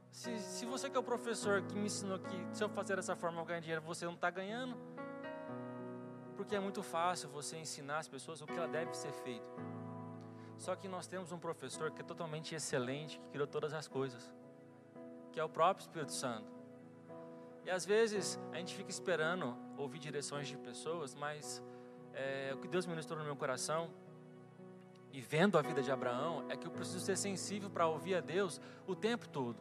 Se, 0.10 0.40
se 0.40 0.66
você 0.66 0.90
que 0.90 0.98
é 0.98 1.00
o 1.00 1.04
professor 1.04 1.62
que 1.62 1.76
me 1.76 1.86
ensinou 1.86 2.18
que 2.18 2.48
se 2.52 2.64
eu 2.64 2.70
fazer 2.70 2.96
dessa 2.96 3.16
forma 3.16 3.40
eu 3.40 3.46
ganho 3.46 3.62
dinheiro, 3.62 3.82
você 3.84 4.06
não 4.06 4.16
está 4.16 4.30
ganhando, 4.30 4.76
porque 6.40 6.56
é 6.56 6.60
muito 6.60 6.82
fácil 6.82 7.28
você 7.28 7.58
ensinar 7.58 7.98
as 7.98 8.08
pessoas 8.08 8.42
o 8.42 8.46
que 8.46 8.54
ela 8.54 8.66
deve 8.66 8.94
ser 8.94 9.12
feito. 9.12 9.54
Só 10.58 10.74
que 10.74 10.88
nós 10.88 11.06
temos 11.06 11.34
um 11.34 11.38
professor 11.38 11.92
que 11.92 12.00
é 12.02 12.06
totalmente 12.06 12.56
excelente, 12.56 13.20
que 13.20 13.28
criou 13.32 13.46
todas 13.46 13.74
as 13.74 13.90
coisas, 13.90 14.34
que 15.34 15.40
é 15.40 15.44
o 15.44 15.50
próprio 15.50 15.84
Espírito 15.84 16.14
Santo. 16.14 16.50
E 17.66 17.70
às 17.70 17.86
vezes 17.86 18.40
a 18.54 18.56
gente 18.56 18.74
fica 18.74 18.90
esperando 18.90 19.54
ouvir 19.78 20.00
direções 20.00 20.48
de 20.48 20.56
pessoas, 20.56 21.14
mas 21.14 21.62
é, 22.14 22.54
o 22.54 22.58
que 22.58 22.70
Deus 22.70 22.86
ministrou 22.86 23.20
no 23.20 23.26
meu 23.26 23.36
coração 23.36 23.90
e 25.12 25.20
vendo 25.20 25.58
a 25.58 25.62
vida 25.62 25.82
de 25.82 25.92
Abraão 25.92 26.46
é 26.48 26.56
que 26.56 26.66
eu 26.66 26.72
preciso 26.72 27.02
ser 27.02 27.18
sensível 27.18 27.70
para 27.70 27.86
ouvir 27.86 28.16
a 28.16 28.22
Deus 28.22 28.62
o 28.88 28.96
tempo 28.96 29.28
todo. 29.28 29.58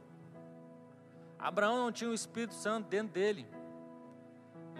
Abraão 1.40 1.76
não 1.76 1.90
tinha 1.90 2.08
o 2.08 2.14
Espírito 2.14 2.54
Santo 2.54 2.88
dentro 2.88 3.14
dele, 3.14 3.48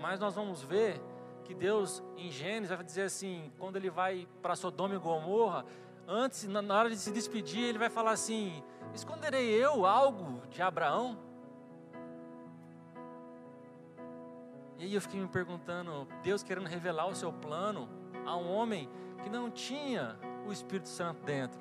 mas 0.01 0.21
nós 0.21 0.37
vamos 0.37 0.63
ver 0.63 1.03
que 1.49 1.55
Deus, 1.55 2.03
em 2.15 2.31
Gênesis, 2.31 2.69
vai 2.69 2.85
dizer 2.85 3.05
assim: 3.05 3.51
quando 3.59 3.77
ele 3.77 3.89
vai 3.89 4.29
para 4.43 4.55
Sodoma 4.55 4.95
e 4.95 4.99
Gomorra, 4.99 5.65
antes, 6.07 6.47
na 6.47 6.61
hora 6.75 6.91
de 6.91 6.97
se 6.99 7.11
despedir, 7.11 7.65
ele 7.65 7.79
vai 7.79 7.89
falar 7.89 8.11
assim: 8.11 8.63
Esconderei 8.95 9.49
eu 9.49 9.87
algo 9.87 10.47
de 10.49 10.61
Abraão? 10.61 11.19
E 14.77 14.85
aí 14.85 14.95
eu 14.95 15.01
fiquei 15.01 15.19
me 15.19 15.27
perguntando, 15.27 16.07
Deus 16.23 16.43
querendo 16.43 16.67
revelar 16.67 17.07
o 17.07 17.15
seu 17.15 17.33
plano 17.33 17.89
a 18.27 18.37
um 18.37 18.53
homem 18.53 18.89
que 19.23 19.31
não 19.31 19.51
tinha 19.51 20.19
o 20.47 20.53
Espírito 20.53 20.89
Santo 20.91 21.25
dentro, 21.25 21.59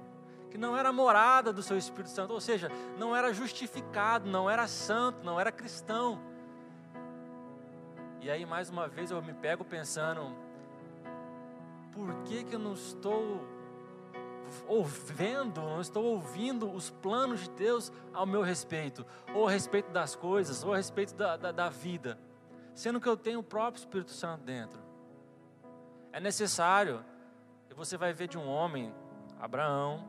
que 0.52 0.58
não 0.58 0.78
era 0.78 0.92
morada 0.92 1.54
do 1.54 1.64
seu 1.64 1.78
Espírito 1.78 2.10
Santo, 2.10 2.34
ou 2.34 2.42
seja, 2.42 2.70
não 2.98 3.16
era 3.16 3.34
justificado, 3.34 4.30
não 4.30 4.50
era 4.50 4.68
santo, 4.68 5.24
não 5.24 5.40
era 5.40 5.50
cristão. 5.50 6.22
E 8.22 8.30
aí, 8.30 8.46
mais 8.46 8.70
uma 8.70 8.88
vez, 8.88 9.12
eu 9.12 9.22
me 9.22 9.34
pego 9.34 9.64
pensando: 9.64 10.36
por 11.92 12.14
que, 12.24 12.44
que 12.44 12.56
eu 12.56 12.60
não 12.60 12.74
estou 12.74 13.46
ouvindo, 14.68 15.62
não 15.62 15.82
estou 15.82 16.04
ouvindo 16.04 16.72
os 16.72 16.90
planos 16.90 17.42
de 17.42 17.50
Deus 17.52 17.92
ao 18.14 18.26
meu 18.26 18.42
respeito, 18.42 19.06
ou 19.34 19.48
a 19.48 19.52
respeito 19.52 19.92
das 19.92 20.16
coisas, 20.16 20.64
ou 20.64 20.74
a 20.74 20.78
respeito 20.78 21.14
da, 21.16 21.38
da, 21.38 21.52
da 21.52 21.70
vida, 21.70 22.20
sendo 22.74 23.00
que 23.00 23.08
eu 23.08 23.18
tenho 23.18 23.40
o 23.40 23.44
próprio 23.44 23.80
Espírito 23.80 24.12
Santo 24.12 24.44
dentro? 24.44 24.82
É 26.12 26.20
necessário, 26.20 27.04
e 27.70 27.74
você 27.74 27.98
vai 27.98 28.14
ver 28.14 28.28
de 28.28 28.38
um 28.38 28.48
homem, 28.48 28.94
Abraão, 29.40 30.04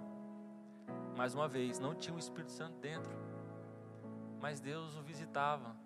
mais 1.17 1.35
uma 1.35 1.49
vez, 1.49 1.79
não 1.79 1.95
tinha 1.95 2.15
o 2.15 2.19
Espírito 2.19 2.53
Santo 2.53 2.79
dentro, 2.81 3.13
mas 4.41 4.61
Deus 4.61 4.97
o 4.97 5.03
visitava, 5.03 5.77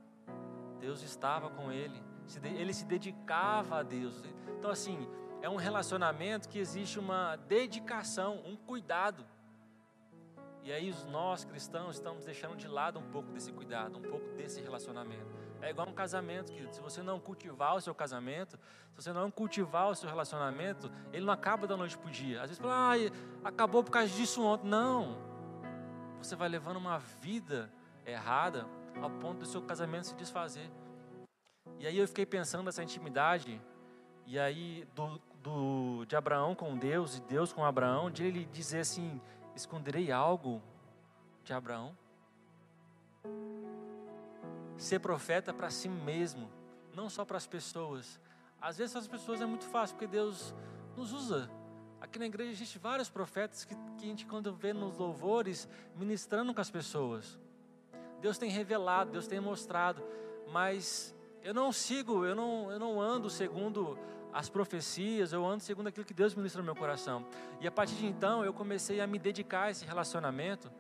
Deus 0.79 1.03
estava 1.03 1.49
com 1.49 1.73
ele 1.73 2.12
ele 2.43 2.73
se 2.73 2.85
dedicava 2.85 3.79
a 3.79 3.83
Deus. 3.83 4.23
Então, 4.59 4.71
assim, 4.71 5.09
é 5.41 5.49
um 5.49 5.57
relacionamento 5.57 6.49
que 6.49 6.59
existe 6.59 6.99
uma 6.99 7.37
dedicação, 7.37 8.41
um 8.45 8.57
cuidado. 8.57 9.25
E 10.63 10.73
aí, 10.73 10.95
nós 11.11 11.45
cristãos 11.45 11.97
estamos 11.97 12.25
deixando 12.25 12.57
de 12.57 12.69
lado 12.69 12.99
um 12.99 13.11
pouco 13.11 13.33
desse 13.33 13.53
cuidado, 13.53 13.99
um 13.99 14.03
pouco 14.03 14.33
desse 14.37 14.61
relacionamento. 14.61 15.43
É 15.61 15.71
igual 15.71 15.89
um 15.89 15.93
casamento, 15.93 16.53
querido. 16.53 16.75
Se 16.75 16.81
você 16.81 17.03
não 17.03 17.21
cultivar 17.21 17.77
o 17.77 17.81
seu 17.81 17.95
casamento, 17.95 18.59
se 18.91 19.03
você 19.03 19.13
não 19.13 19.31
cultivar 19.31 19.89
o 19.89 19.95
seu 19.95 20.09
relacionamento, 20.09 20.91
ele 21.13 21.25
não 21.25 21.33
acaba 21.33 21.67
da 21.67 21.77
noite 21.77 21.97
para 21.97 22.09
o 22.09 22.11
dia. 22.11 22.43
Às 22.43 22.51
vezes 22.51 22.59
fala, 22.59 22.95
ah, 22.95 23.49
acabou 23.49 23.83
por 23.83 23.91
causa 23.91 24.09
disso 24.09 24.43
ontem. 24.43 24.69
Não. 24.69 25.17
Você 26.19 26.35
vai 26.37 26.49
levando 26.49 26.77
uma 26.77 26.99
vida 26.99 27.73
errada 28.05 28.67
ao 29.01 29.11
ponto 29.11 29.41
do 29.41 29.47
seu 29.47 29.63
casamento 29.63 30.09
se 30.09 30.15
desfazer. 30.15 30.71
E 31.83 31.87
aí 31.89 31.99
eu 31.99 32.07
fiquei 32.07 32.25
pensando 32.25 32.63
nessa 32.63 32.81
intimidade, 32.81 33.61
e 34.25 34.39
aí 34.39 34.87
do, 34.95 35.21
do, 35.43 36.05
de 36.05 36.15
Abraão 36.15 36.55
com 36.55 36.79
Deus, 36.79 37.17
e 37.17 37.21
Deus 37.23 37.53
com 37.53 37.65
Abraão, 37.65 38.09
de 38.09 38.23
ele 38.23 38.45
dizer 38.45 38.79
assim: 38.79 39.21
esconderei 39.57 40.13
algo 40.13 40.63
de 41.43 41.53
Abraão. 41.53 41.93
Ser 44.77 45.01
profeta 45.01 45.53
para 45.53 45.71
si 45.71 45.89
mesmo, 45.89 46.49
não 46.95 47.11
só 47.11 47.25
para 47.25 47.37
as 47.37 47.49
pessoas. 47.49 48.21
Às 48.61 48.79
vezes 48.79 48.95
as 48.95 49.09
pessoas 49.09 49.41
é 49.41 49.45
muito 49.45 49.65
fácil, 49.65 49.97
porque 49.97 50.07
Deus 50.07 50.55
nos 50.97 51.13
usa. 51.13 51.51
Aqui 52.01 52.17
na 52.17 52.27
igreja 52.27 52.53
existem 52.53 52.81
vários 52.81 53.11
profetas 53.11 53.65
que, 53.65 53.75
que 53.75 54.05
a 54.05 54.07
gente, 54.07 54.25
quando 54.25 54.55
vê 54.55 54.73
nos 54.73 54.97
louvores, 54.97 55.69
ministrando 55.97 56.55
com 56.55 56.61
as 56.61 56.71
pessoas. 56.71 57.41
Deus 58.21 58.39
tem 58.39 58.51
revelado, 58.51 59.11
Deus 59.11 59.27
tem 59.27 59.41
mostrado, 59.41 60.01
mas 60.47 61.13
eu 61.43 61.53
não 61.53 61.73
sigo, 61.73 62.25
eu 62.25 62.35
não, 62.35 62.71
eu 62.71 62.79
não 62.79 63.01
ando 63.01 63.29
segundo 63.29 63.99
as 64.33 64.49
profecias, 64.49 65.33
eu 65.33 65.45
ando 65.45 65.63
segundo 65.63 65.89
aquilo 65.89 66.07
que 66.07 66.15
Deus 66.15 66.35
ministra 66.35 66.63
no 66.63 66.65
meu 66.65 66.77
coração. 66.77 67.27
E 67.61 67.67
a 67.67 67.71
partir 67.71 67.97
de 67.97 68.07
então, 68.07 68.45
eu 68.45 68.53
comecei 68.53 69.01
a 69.01 69.07
me 69.07 69.19
dedicar 69.19 69.65
a 69.65 69.71
esse 69.71 69.85
relacionamento 69.85 70.71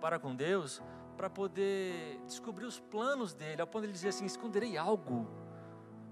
para 0.00 0.18
com 0.18 0.34
Deus, 0.34 0.82
para 1.16 1.28
poder 1.28 2.20
descobrir 2.26 2.66
os 2.66 2.78
planos 2.78 3.32
dele, 3.32 3.60
ao 3.60 3.66
ponto 3.66 3.82
de 3.82 3.86
ele 3.86 3.92
dizer 3.92 4.08
assim: 4.08 4.24
esconderei 4.24 4.76
algo 4.76 5.26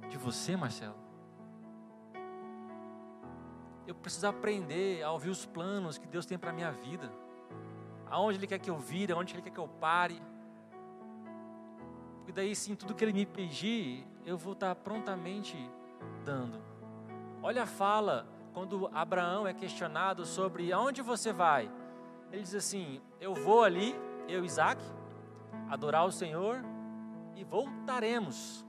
de 0.09 0.17
você, 0.17 0.57
Marcelo. 0.57 0.97
Eu 3.87 3.95
preciso 3.95 4.27
aprender 4.27 5.03
a 5.03 5.11
ouvir 5.11 5.31
os 5.31 5.45
planos 5.45 5.99
que 5.99 6.07
Deus 6.07 6.25
tem 6.25 6.39
para 6.39 6.51
a 6.51 6.53
minha 6.53 6.71
vida. 6.71 7.11
Aonde 8.09 8.39
Ele 8.39 8.47
quer 8.47 8.59
que 8.59 8.71
eu 8.71 8.79
vire, 8.79 9.13
aonde 9.13 9.35
Ele 9.35 9.43
quer 9.43 9.51
que 9.51 9.59
eu 9.59 9.69
pare 9.69 10.21
porque 12.31 12.43
daí 12.43 12.55
sim, 12.55 12.77
tudo 12.77 12.95
que 12.95 13.03
ele 13.03 13.13
me 13.13 13.27
pedir, 13.27 14.07
eu 14.25 14.39
vou 14.39 14.53
estar 14.53 14.73
prontamente 14.77 15.57
dando. 16.25 16.63
Olha 17.43 17.65
a 17.65 17.67
fala, 17.67 18.25
quando 18.55 18.89
Abraão 18.95 19.49
é 19.49 19.53
questionado 19.53 20.25
sobre 20.25 20.73
aonde 20.73 21.03
você 21.03 21.33
vai. 21.33 21.69
Ele 22.31 22.43
diz 22.43 22.55
assim: 22.55 23.01
Eu 23.21 23.35
vou 23.35 23.65
ali, 23.65 23.97
eu 24.29 24.45
e 24.45 24.47
Isaac, 24.47 24.81
adorar 25.69 26.07
o 26.07 26.13
Senhor 26.13 26.63
e 27.35 27.43
voltaremos. 27.43 28.65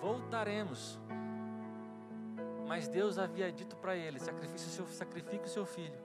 Voltaremos. 0.00 0.98
Mas 2.66 2.88
Deus 2.88 3.18
havia 3.18 3.52
dito 3.52 3.76
para 3.76 3.94
ele: 3.94 4.18
sacrifique 4.18 4.64
o, 4.64 4.70
seu, 4.70 4.86
sacrifique 4.86 5.44
o 5.44 5.50
seu 5.50 5.66
filho. 5.66 6.00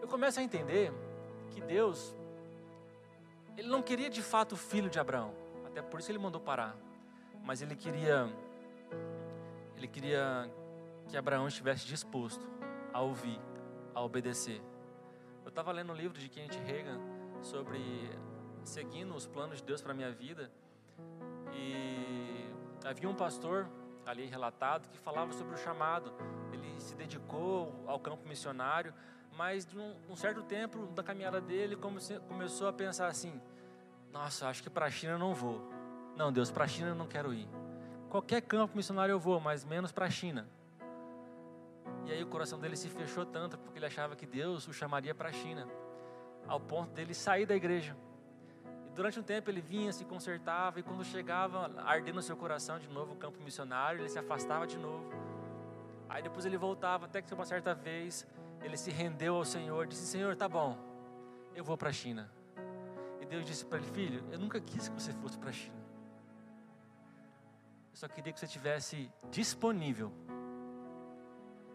Eu 0.00 0.06
começo 0.06 0.38
a 0.38 0.42
entender 0.42 0.92
que 1.54 1.60
Deus, 1.60 2.14
Ele 3.56 3.68
não 3.68 3.82
queria 3.82 4.10
de 4.10 4.22
fato 4.22 4.52
o 4.52 4.56
filho 4.56 4.90
de 4.90 4.98
Abraão, 4.98 5.34
até 5.66 5.80
por 5.80 6.00
isso 6.00 6.10
Ele 6.10 6.18
mandou 6.18 6.40
parar, 6.40 6.76
mas 7.42 7.62
Ele 7.62 7.76
queria, 7.76 8.28
Ele 9.76 9.88
queria 9.88 10.50
que 11.08 11.16
Abraão 11.16 11.46
estivesse 11.48 11.86
disposto 11.86 12.46
a 12.92 13.00
ouvir, 13.00 13.40
a 13.94 14.02
obedecer. 14.02 14.60
Eu 15.44 15.48
estava 15.48 15.70
lendo 15.72 15.92
um 15.92 15.96
livro 15.96 16.18
de 16.18 16.28
Kenneth 16.28 16.58
Reagan 16.64 17.00
sobre 17.42 17.80
seguindo 18.62 19.14
os 19.14 19.26
planos 19.26 19.58
de 19.58 19.64
Deus 19.64 19.82
para 19.82 19.92
a 19.92 19.94
minha 19.94 20.10
vida, 20.10 20.50
e 21.52 22.50
havia 22.84 23.08
um 23.08 23.14
pastor 23.14 23.68
ali 24.06 24.26
relatado 24.26 24.88
que 24.88 24.98
falava 24.98 25.32
sobre 25.32 25.54
o 25.54 25.58
chamado. 25.58 26.12
Ele 26.52 26.80
se 26.80 26.94
dedicou 26.94 27.72
ao 27.86 27.98
campo 27.98 28.26
missionário, 28.28 28.94
mas 29.36 29.66
de 29.66 29.78
um, 29.78 29.94
um 30.08 30.16
certo 30.16 30.42
tempo 30.42 30.86
da 30.88 31.02
caminhada 31.02 31.40
dele 31.40 31.76
começou 31.76 32.68
a 32.68 32.72
pensar 32.72 33.08
assim: 33.08 33.40
nossa, 34.12 34.48
acho 34.48 34.62
que 34.62 34.70
para 34.70 34.86
a 34.86 34.90
China 34.90 35.18
não 35.18 35.34
vou. 35.34 35.60
Não, 36.16 36.32
Deus, 36.32 36.50
para 36.50 36.64
a 36.64 36.68
China 36.68 36.90
eu 36.90 36.94
não 36.94 37.06
quero 37.06 37.34
ir. 37.34 37.48
Qualquer 38.08 38.40
campo 38.42 38.76
missionário 38.76 39.12
eu 39.12 39.18
vou, 39.18 39.40
mas 39.40 39.64
menos 39.64 39.90
para 39.90 40.06
a 40.06 40.10
China. 40.10 40.46
E 42.06 42.12
aí 42.12 42.22
o 42.22 42.26
coração 42.26 42.58
dele 42.58 42.76
se 42.76 42.88
fechou 42.88 43.26
tanto 43.26 43.58
porque 43.58 43.78
ele 43.78 43.86
achava 43.86 44.14
que 44.14 44.26
Deus 44.26 44.68
o 44.68 44.72
chamaria 44.72 45.14
para 45.14 45.30
a 45.30 45.32
China, 45.32 45.66
ao 46.46 46.60
ponto 46.60 46.92
dele 46.92 47.14
sair 47.14 47.46
da 47.46 47.56
igreja. 47.56 47.96
E 48.86 48.90
durante 48.90 49.18
um 49.18 49.22
tempo 49.22 49.50
ele 49.50 49.60
vinha, 49.60 49.92
se 49.92 50.04
consertava 50.04 50.78
e 50.78 50.82
quando 50.82 51.02
chegava 51.04 51.72
ardendo 51.84 52.16
no 52.16 52.22
seu 52.22 52.36
coração 52.36 52.78
de 52.78 52.88
novo 52.88 53.14
o 53.14 53.16
campo 53.16 53.42
missionário, 53.42 54.00
ele 54.00 54.08
se 54.08 54.18
afastava 54.18 54.66
de 54.66 54.78
novo. 54.78 55.10
Aí 56.08 56.22
depois 56.22 56.44
ele 56.44 56.56
voltava, 56.56 57.06
até 57.06 57.20
que 57.20 57.34
uma 57.34 57.46
certa 57.46 57.74
vez 57.74 58.24
ele 58.64 58.76
se 58.76 58.90
rendeu 58.90 59.36
ao 59.36 59.44
Senhor, 59.44 59.86
disse: 59.86 60.06
Senhor, 60.06 60.34
tá 60.36 60.48
bom, 60.48 60.76
eu 61.54 61.62
vou 61.62 61.76
para 61.76 61.90
a 61.90 61.92
China. 61.92 62.30
E 63.20 63.26
Deus 63.26 63.44
disse 63.44 63.64
para 63.64 63.78
ele: 63.78 63.86
Filho, 63.86 64.24
eu 64.32 64.38
nunca 64.38 64.60
quis 64.60 64.88
que 64.88 64.94
você 64.94 65.12
fosse 65.12 65.38
para 65.38 65.50
a 65.50 65.52
China. 65.52 65.84
Eu 67.92 67.96
só 67.96 68.08
queria 68.08 68.32
que 68.32 68.40
você 68.40 68.46
estivesse 68.46 69.10
disponível 69.30 70.10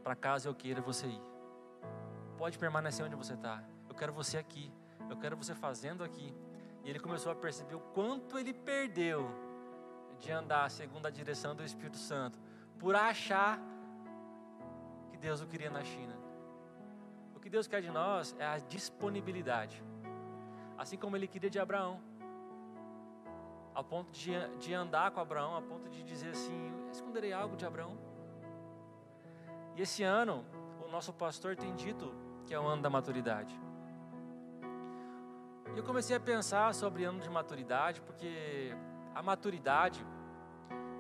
para 0.04 0.16
caso 0.16 0.50
eu 0.50 0.56
queira 0.56 0.82
você 0.82 1.08
ir. 1.08 1.22
Pode 2.38 2.58
permanecer 2.58 3.06
onde 3.06 3.16
você 3.16 3.36
está. 3.36 3.64
Eu 3.88 3.94
quero 3.94 4.12
você 4.12 4.38
aqui. 4.38 4.72
Eu 5.10 5.16
quero 5.18 5.38
você 5.38 5.54
fazendo 5.54 6.04
aqui. 6.04 6.34
E 6.84 6.90
ele 6.90 7.00
começou 7.00 7.32
a 7.32 7.36
perceber 7.36 7.76
o 7.76 7.80
quanto 7.80 8.40
ele 8.40 8.54
perdeu 8.54 9.30
de 10.20 10.32
andar 10.32 10.70
segundo 10.72 11.06
a 11.06 11.10
direção 11.10 11.56
do 11.56 11.64
Espírito 11.64 11.98
Santo, 11.98 12.38
por 12.78 12.96
achar 12.96 13.60
que 15.12 15.18
Deus 15.18 15.42
o 15.42 15.48
queria 15.48 15.70
na 15.70 15.84
China. 15.84 16.19
Que 17.50 17.54
Deus 17.54 17.66
quer 17.66 17.82
de 17.82 17.90
nós 17.90 18.36
é 18.38 18.46
a 18.46 18.60
disponibilidade, 18.60 19.84
assim 20.78 20.96
como 20.96 21.18
Ele 21.18 21.26
queria 21.26 21.50
de 21.50 21.58
Abraão, 21.58 22.00
ao 23.74 23.84
ponto 23.84 24.12
de, 24.12 24.34
de 24.60 24.72
andar 24.72 25.10
com 25.10 25.20
Abraão, 25.20 25.58
a 25.58 25.62
ponto 25.64 25.90
de 25.90 26.04
dizer 26.04 26.30
assim: 26.30 26.72
esconderei 26.92 27.34
algo 27.34 27.58
de 27.58 27.66
Abraão. 27.66 27.98
E 29.76 29.82
esse 29.82 30.04
ano, 30.04 30.46
o 30.86 30.92
nosso 30.92 31.12
pastor 31.12 31.56
tem 31.56 31.74
dito 31.74 32.14
que 32.46 32.54
é 32.54 32.60
o 32.60 32.68
ano 32.68 32.84
da 32.84 32.90
maturidade. 32.92 33.60
E 35.74 35.76
eu 35.80 35.84
comecei 35.84 36.16
a 36.16 36.20
pensar 36.20 36.72
sobre 36.76 37.04
ano 37.04 37.20
de 37.20 37.32
maturidade, 37.32 38.00
porque 38.02 38.76
a 39.16 39.24
maturidade, 39.24 40.06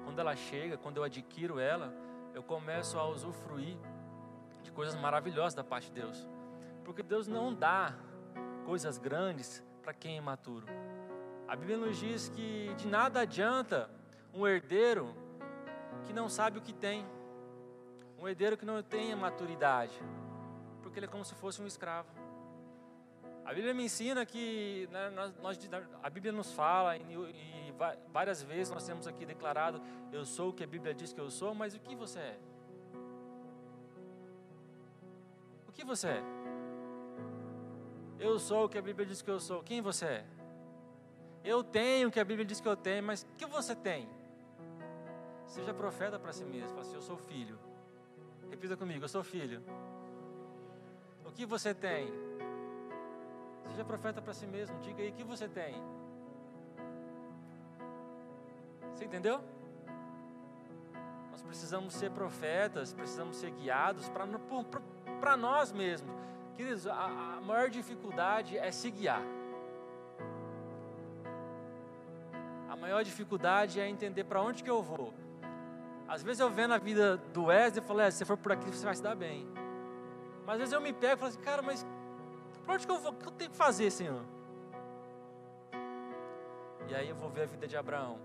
quando 0.04 0.18
ela 0.18 0.36
chega, 0.36 0.80
quando 0.80 0.98
eu 0.98 1.04
adquiro 1.04 1.60
ela, 1.60 1.94
eu 2.34 2.42
começo 2.42 2.98
a 2.98 3.08
usufruir 3.08 3.78
de 4.64 4.72
coisas 4.72 5.00
maravilhosas 5.00 5.54
da 5.54 5.64
parte 5.64 5.92
de 5.92 6.02
Deus. 6.02 6.28
Porque 6.90 7.04
Deus 7.04 7.28
não 7.28 7.54
dá 7.54 7.94
coisas 8.66 8.98
grandes 8.98 9.64
para 9.84 9.94
quem 9.94 10.16
é 10.16 10.18
imaturo. 10.18 10.66
A 11.48 11.56
Bíblia 11.56 11.78
nos 11.78 12.00
diz 12.00 12.30
que 12.30 12.74
de 12.78 12.88
nada 12.88 13.20
adianta 13.22 13.88
um 14.34 14.48
herdeiro 14.48 15.16
que 16.08 16.12
não 16.12 16.28
sabe 16.28 16.58
o 16.58 16.62
que 16.64 16.74
tem, 16.74 17.06
um 18.18 18.28
herdeiro 18.28 18.58
que 18.58 18.66
não 18.66 18.82
tem 18.82 19.16
maturidade, 19.16 19.94
porque 20.82 20.98
ele 20.98 21.06
é 21.06 21.08
como 21.10 21.24
se 21.24 21.36
fosse 21.36 21.62
um 21.62 21.68
escravo. 21.68 22.10
A 23.46 23.54
Bíblia 23.54 23.72
me 23.72 23.84
ensina 23.84 24.26
que 24.26 24.90
né, 24.92 25.12
nós, 25.12 25.60
a 26.02 26.10
Bíblia 26.10 26.32
nos 26.32 26.52
fala 26.54 26.98
e, 26.98 27.02
e, 27.04 27.74
várias 28.12 28.42
vezes 28.42 28.74
nós 28.74 28.84
temos 28.84 29.06
aqui 29.06 29.28
declarado: 29.28 29.80
eu 30.12 30.26
sou 30.26 30.50
o 30.50 30.54
que 30.54 30.64
a 30.64 30.68
Bíblia 30.68 30.96
diz 30.96 31.14
que 31.14 31.22
eu 31.22 31.30
sou, 31.30 31.54
mas 31.54 31.76
o 31.76 31.80
que 31.80 31.96
você 31.96 32.18
é? 32.18 32.40
O 35.68 35.72
que 35.72 35.86
você 35.86 36.08
é? 36.08 36.39
Eu 38.20 38.38
sou 38.38 38.66
o 38.66 38.70
que 38.70 38.78
a 38.78 38.82
Bíblia 38.82 39.06
diz 39.06 39.22
que 39.22 39.32
eu 39.32 39.40
sou. 39.40 39.64
Quem 39.64 39.82
você 39.82 40.06
é? 40.06 40.26
Eu 41.44 41.64
tenho 41.64 42.10
o 42.10 42.12
que 42.12 42.20
a 42.20 42.26
Bíblia 42.26 42.46
diz 42.46 42.60
que 42.60 42.68
eu 42.68 42.76
tenho, 42.76 43.02
mas 43.02 43.24
o 43.24 43.36
que 43.38 43.46
você 43.46 43.74
tem? 43.74 44.10
Seja 45.46 45.74
profeta 45.74 46.20
para 46.20 46.34
si 46.34 46.44
mesmo. 46.44 46.70
Fala 46.70 46.82
assim, 46.82 46.96
eu 46.96 47.02
sou 47.02 47.18
filho. 47.18 47.58
Repita 48.50 48.76
comigo, 48.76 49.06
eu 49.06 49.10
sou 49.10 49.24
filho. 49.24 49.64
O 51.26 51.32
que 51.32 51.46
você 51.46 51.74
tem? 51.74 52.12
Seja 53.70 53.86
profeta 53.86 54.22
para 54.22 54.34
si 54.34 54.46
mesmo. 54.46 54.78
Diga 54.80 55.02
aí 55.02 55.12
o 55.12 55.14
que 55.14 55.24
você 55.24 55.48
tem. 55.48 55.76
Você 58.94 59.06
entendeu? 59.06 59.42
Nós 61.32 61.42
precisamos 61.42 61.94
ser 61.94 62.12
profetas, 62.12 62.94
precisamos 62.94 63.38
ser 63.38 63.52
guiados 63.52 64.10
para 64.10 65.38
nós 65.38 65.72
mesmos. 65.72 66.14
Queridos, 66.60 66.86
a, 66.88 67.38
a 67.38 67.40
maior 67.40 67.70
dificuldade 67.70 68.58
é 68.58 68.70
se 68.70 68.92
guiar. 68.92 69.22
A 72.68 72.76
maior 72.76 73.02
dificuldade 73.02 73.80
é 73.80 73.88
entender 73.88 74.26
para 74.26 74.42
onde 74.42 74.62
que 74.62 74.70
eu 74.70 74.84
vou. 74.84 75.14
Às 76.06 76.22
vezes 76.22 76.42
eu 76.42 76.50
vendo 76.50 76.74
a 76.74 76.78
vida 76.78 77.16
do 77.16 77.46
Wesley 77.46 77.82
e 77.82 77.88
falo, 77.88 78.02
é, 78.02 78.12
se 78.12 78.18
você 78.18 78.26
for 78.26 78.36
por 78.36 78.52
aqui, 78.52 78.70
você 78.70 78.84
vai 78.84 78.94
se 78.94 79.02
dar 79.02 79.16
bem. 79.16 79.48
Mas 80.46 80.56
às 80.56 80.58
vezes 80.58 80.74
eu 80.74 80.82
me 80.82 80.92
pego 80.92 81.14
e 81.14 81.16
falo 81.16 81.30
assim, 81.30 81.40
cara, 81.40 81.62
mas 81.62 81.88
para 82.66 82.74
onde 82.74 82.86
que 82.86 82.92
eu 82.92 83.00
vou? 83.00 83.14
O 83.14 83.16
que 83.16 83.26
eu 83.26 83.32
tenho 83.32 83.52
que 83.52 83.56
fazer, 83.56 83.90
Senhor? 83.90 84.26
E 86.90 86.94
aí 86.94 87.08
eu 87.08 87.16
vou 87.16 87.30
ver 87.30 87.44
a 87.44 87.46
vida 87.46 87.70
de 87.70 87.78
Abraão. 87.78 88.20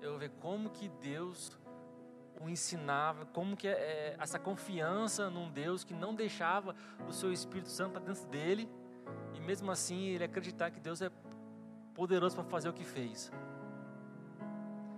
Eu 0.00 0.12
vou 0.12 0.18
ver 0.18 0.30
como 0.40 0.70
que 0.70 0.88
Deus 0.88 1.54
o 2.40 2.48
ensinava, 2.48 3.26
como 3.26 3.56
que 3.56 3.66
é, 3.68 3.72
é 3.72 4.16
essa 4.18 4.38
confiança 4.38 5.30
num 5.30 5.50
Deus 5.50 5.84
que 5.84 5.94
não 5.94 6.14
deixava 6.14 6.74
o 7.08 7.12
seu 7.12 7.32
Espírito 7.32 7.68
Santo 7.68 7.98
dentro 8.00 8.26
dele, 8.26 8.68
e 9.34 9.40
mesmo 9.40 9.70
assim 9.70 10.06
ele 10.08 10.24
acreditar 10.24 10.70
que 10.70 10.80
Deus 10.80 11.00
é 11.00 11.10
poderoso 11.94 12.36
para 12.36 12.44
fazer 12.44 12.68
o 12.68 12.72
que 12.72 12.84
fez. 12.84 13.32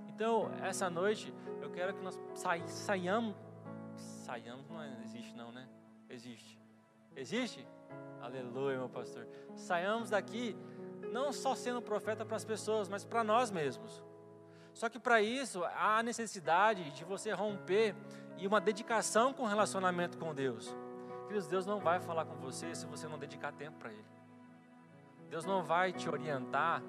Então, 0.09 0.51
essa 0.63 0.91
noite, 0.91 1.33
eu 1.63 1.71
quero 1.71 1.95
que 1.95 2.03
nós 2.03 2.19
saiamos. 2.35 3.37
Saiamos 3.97 4.69
não 4.69 4.83
existe, 5.05 5.35
não, 5.37 5.53
né? 5.53 5.69
Existe. 6.11 6.59
Existe? 7.15 7.67
Aleluia, 8.21 8.79
meu 8.79 8.89
pastor. 8.89 9.27
Saiamos 9.55 10.11
daqui 10.11 10.57
não 11.13 11.33
só 11.33 11.55
sendo 11.55 11.81
profeta 11.81 12.25
para 12.25 12.37
as 12.37 12.45
pessoas, 12.45 12.89
mas 12.89 13.05
para 13.05 13.23
nós 13.23 13.51
mesmos. 13.51 14.03
Só 14.79 14.89
que 14.89 15.01
para 15.01 15.21
isso 15.21 15.65
há 15.65 15.99
a 15.99 16.03
necessidade 16.05 16.93
de 16.93 17.05
você 17.05 17.33
romper 17.33 17.97
e 18.37 18.47
uma 18.47 18.61
dedicação 18.61 19.33
com 19.33 19.43
o 19.43 19.47
relacionamento 19.47 20.17
com 20.17 20.33
Deus. 20.33 20.73
Queridos, 21.27 21.49
Deus 21.49 21.67
não 21.67 21.81
vai 21.81 21.99
falar 21.99 22.25
com 22.25 22.37
você 22.37 22.73
se 22.77 22.87
você 22.87 23.09
não 23.09 23.19
dedicar 23.19 23.51
tempo 23.51 23.77
para 23.77 23.91
Ele. 23.91 24.05
Deus 25.29 25.45
não 25.45 25.65
vai 25.65 25.93
te 25.93 26.09
orientar. 26.09 26.81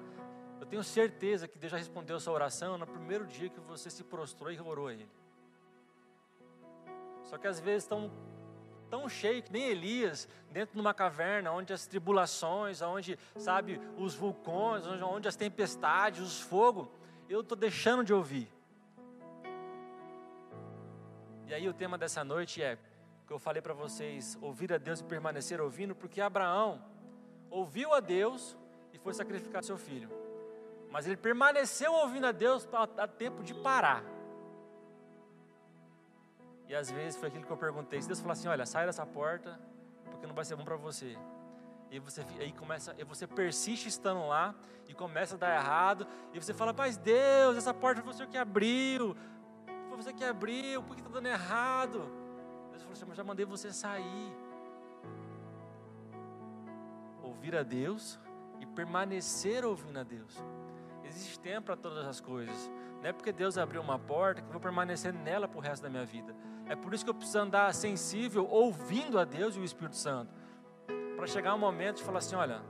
Eu 0.60 0.66
tenho 0.66 0.84
certeza 0.84 1.48
que 1.48 1.58
Deus 1.58 1.72
já 1.72 1.78
respondeu 1.78 2.14
a 2.14 2.20
sua 2.20 2.32
oração 2.32 2.78
no 2.78 2.86
primeiro 2.86 3.26
dia 3.26 3.48
que 3.48 3.58
você 3.58 3.90
se 3.90 4.04
prostrou 4.04 4.52
e 4.52 4.60
orou 4.60 4.86
a 4.86 4.92
Ele. 4.92 5.10
Só 7.24 7.38
que 7.38 7.48
às 7.48 7.58
vezes 7.58 7.82
estão 7.82 8.08
tão 8.88 9.08
cheio 9.08 9.42
que 9.42 9.52
nem 9.52 9.64
Elias, 9.64 10.28
dentro 10.52 10.74
de 10.74 10.80
uma 10.80 10.94
caverna, 10.94 11.50
onde 11.50 11.72
as 11.72 11.88
tribulações, 11.88 12.82
onde, 12.82 13.18
sabe, 13.36 13.80
os 13.96 14.14
vulcões, 14.14 14.86
onde, 14.86 15.02
onde 15.02 15.26
as 15.26 15.34
tempestades, 15.34 16.20
os 16.20 16.40
fogos, 16.40 16.86
eu 17.30 17.42
estou 17.42 17.56
deixando 17.56 18.02
de 18.02 18.12
ouvir. 18.12 18.52
E 21.46 21.54
aí 21.54 21.68
o 21.68 21.72
tema 21.72 21.96
dessa 21.96 22.24
noite 22.24 22.60
é, 22.60 22.76
que 23.24 23.32
eu 23.32 23.38
falei 23.38 23.62
para 23.62 23.72
vocês, 23.72 24.36
ouvir 24.40 24.72
a 24.72 24.78
Deus 24.78 24.98
e 24.98 25.04
permanecer 25.04 25.60
ouvindo, 25.60 25.94
porque 25.94 26.20
Abraão 26.20 26.82
ouviu 27.48 27.94
a 27.94 28.00
Deus 28.00 28.56
e 28.92 28.98
foi 28.98 29.14
sacrificar 29.14 29.62
seu 29.62 29.78
filho. 29.78 30.10
Mas 30.90 31.06
ele 31.06 31.16
permaneceu 31.16 31.92
ouvindo 31.92 32.26
a 32.26 32.32
Deus 32.32 32.68
a 32.72 33.06
tempo 33.06 33.44
de 33.44 33.54
parar. 33.54 34.02
E 36.66 36.74
às 36.74 36.90
vezes 36.90 37.18
foi 37.18 37.28
aquilo 37.28 37.44
que 37.44 37.52
eu 37.52 37.56
perguntei. 37.56 38.02
Se 38.02 38.08
Deus 38.08 38.20
falar 38.20 38.32
assim, 38.32 38.48
olha, 38.48 38.66
sai 38.66 38.86
dessa 38.86 39.06
porta, 39.06 39.58
porque 40.10 40.26
não 40.26 40.34
vai 40.34 40.44
ser 40.44 40.56
bom 40.56 40.64
para 40.64 40.76
você. 40.76 41.16
E 41.90 41.98
você 41.98 42.24
aí 42.38 42.52
começa, 42.52 42.94
e 42.96 43.04
você 43.04 43.26
persiste 43.26 43.88
estando 43.88 44.26
lá 44.28 44.54
e 44.88 44.94
começa 44.94 45.34
a 45.34 45.38
dar 45.38 45.54
errado, 45.56 46.06
e 46.32 46.40
você 46.40 46.54
fala: 46.54 46.72
"Mas 46.72 46.96
Deus, 46.96 47.56
essa 47.56 47.74
porta 47.74 48.00
foi 48.00 48.12
você 48.12 48.26
que 48.26 48.38
abriu. 48.38 49.16
Foi 49.88 49.96
você 49.96 50.12
que 50.12 50.24
abriu, 50.24 50.82
por 50.82 50.94
que 50.94 51.02
está 51.02 51.12
dando 51.12 51.26
errado?" 51.26 51.98
Deus 52.70 52.82
falou 52.82 52.92
assim: 52.92 53.04
"Mas 53.08 53.16
já 53.16 53.24
mandei 53.24 53.44
você 53.44 53.72
sair." 53.72 54.32
Ouvir 57.22 57.56
a 57.56 57.62
Deus 57.62 58.18
e 58.60 58.66
permanecer 58.66 59.64
ouvindo 59.64 59.98
a 59.98 60.02
Deus. 60.04 60.36
Existe 61.04 61.40
tempo 61.40 61.66
para 61.66 61.76
todas 61.76 62.06
as 62.06 62.20
coisas. 62.20 62.70
Não 63.00 63.08
é 63.08 63.12
porque 63.12 63.32
Deus 63.32 63.58
abriu 63.58 63.80
uma 63.80 63.98
porta 63.98 64.40
que 64.40 64.46
eu 64.46 64.52
vou 64.52 64.60
permanecer 64.60 65.12
nela 65.12 65.48
para 65.48 65.58
o 65.58 65.60
resto 65.60 65.82
da 65.82 65.88
minha 65.88 66.04
vida. 66.04 66.36
É 66.66 66.76
por 66.76 66.94
isso 66.94 67.02
que 67.02 67.10
eu 67.10 67.14
preciso 67.14 67.40
andar 67.40 67.74
sensível, 67.74 68.46
ouvindo 68.46 69.18
a 69.18 69.24
Deus 69.24 69.56
e 69.56 69.58
o 69.58 69.64
Espírito 69.64 69.96
Santo. 69.96 70.32
Para 71.20 71.26
chegar 71.26 71.54
um 71.54 71.58
momento 71.58 71.98
de 71.98 72.02
falar 72.02 72.20
assim: 72.20 72.34
olha, 72.34 72.62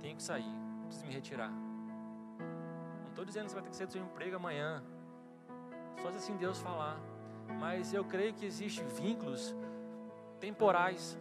tenho 0.00 0.16
que 0.16 0.22
sair, 0.22 0.50
preciso 0.86 1.04
me 1.04 1.12
retirar. 1.12 1.50
Não 1.50 3.10
estou 3.10 3.26
dizendo 3.26 3.44
que 3.44 3.50
você 3.50 3.54
vai 3.56 3.64
ter 3.64 3.68
que 3.68 3.76
sair 3.76 3.86
do 3.86 3.92
seu 3.92 4.02
emprego 4.02 4.36
amanhã. 4.36 4.82
Só 6.00 6.10
se 6.12 6.16
assim 6.16 6.36
Deus 6.38 6.58
falar. 6.58 6.98
Mas 7.60 7.92
eu 7.92 8.06
creio 8.06 8.32
que 8.32 8.46
existem 8.46 8.86
vínculos 8.86 9.54
temporais 10.40 11.18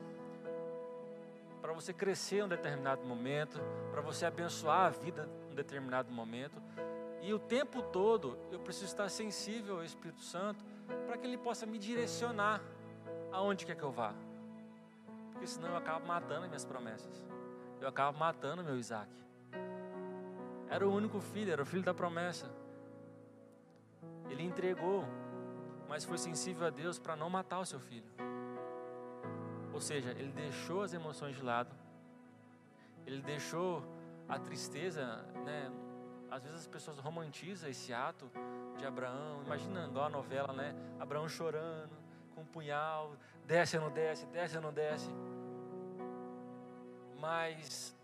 para 1.62 1.74
você 1.74 1.92
crescer 1.92 2.38
em 2.38 2.44
um 2.44 2.48
determinado 2.48 3.04
momento, 3.04 3.60
para 3.92 4.00
você 4.00 4.26
abençoar 4.26 4.86
a 4.86 4.90
vida 4.92 5.30
em 5.50 5.52
um 5.52 5.56
determinado 5.56 6.14
momento. 6.14 6.64
E 7.22 7.34
o 7.34 7.40
tempo 7.40 7.82
todo 7.82 8.38
eu 8.54 8.60
preciso 8.62 8.86
estar 8.86 9.10
sensível 9.10 9.80
ao 9.80 9.84
Espírito 9.84 10.22
Santo 10.22 10.64
para 11.08 11.18
que 11.18 11.28
Ele 11.28 11.38
possa 11.38 11.66
me 11.66 11.78
direcionar 11.78 12.62
aonde 13.34 13.66
quer 13.66 13.76
que 13.76 13.84
eu 13.84 13.92
vá. 13.92 14.16
Porque 15.36 15.48
senão 15.48 15.68
eu 15.68 15.76
acabo 15.76 16.08
matando 16.08 16.48
minhas 16.48 16.64
promessas. 16.64 17.22
Eu 17.82 17.90
acabo 17.90 18.18
matando 18.18 18.64
meu 18.64 18.78
Isaac. 18.78 19.12
Era 20.70 20.88
o 20.88 20.94
único 20.94 21.20
filho, 21.20 21.52
era 21.52 21.62
o 21.62 21.66
filho 21.66 21.84
da 21.84 21.94
promessa. 21.94 22.50
Ele 24.30 24.44
entregou, 24.44 25.04
mas 25.90 26.06
foi 26.06 26.18
sensível 26.18 26.66
a 26.66 26.70
Deus 26.70 26.98
para 26.98 27.18
não 27.18 27.30
matar 27.30 27.60
o 27.60 27.66
seu 27.66 27.82
filho. 27.82 28.10
Ou 29.74 29.82
seja, 29.82 30.12
ele 30.12 30.32
deixou 30.32 30.84
as 30.84 30.94
emoções 30.94 31.36
de 31.36 31.44
lado, 31.44 31.76
ele 33.06 33.22
deixou 33.22 33.84
a 34.30 34.40
tristeza, 34.40 35.18
né? 35.44 35.70
Às 36.32 36.44
vezes 36.44 36.62
as 36.62 36.68
pessoas 36.68 36.98
romantizam 36.98 37.70
esse 37.70 37.94
ato 37.94 38.32
de 38.78 38.86
Abraão, 38.86 39.44
imagina 39.46 39.86
igual 39.86 40.06
a 40.06 40.10
novela, 40.10 40.54
né? 40.54 40.74
Abraão 40.98 41.28
chorando, 41.28 42.05
com 42.36 42.42
um 42.42 42.46
punhal, 42.46 43.16
desce 43.48 43.78
ou 43.78 43.84
não 43.84 43.92
desce, 43.92 44.26
desce 44.28 44.58
ou 44.58 44.62
não 44.62 44.74
desce. 44.74 45.10
Mas 47.20 47.96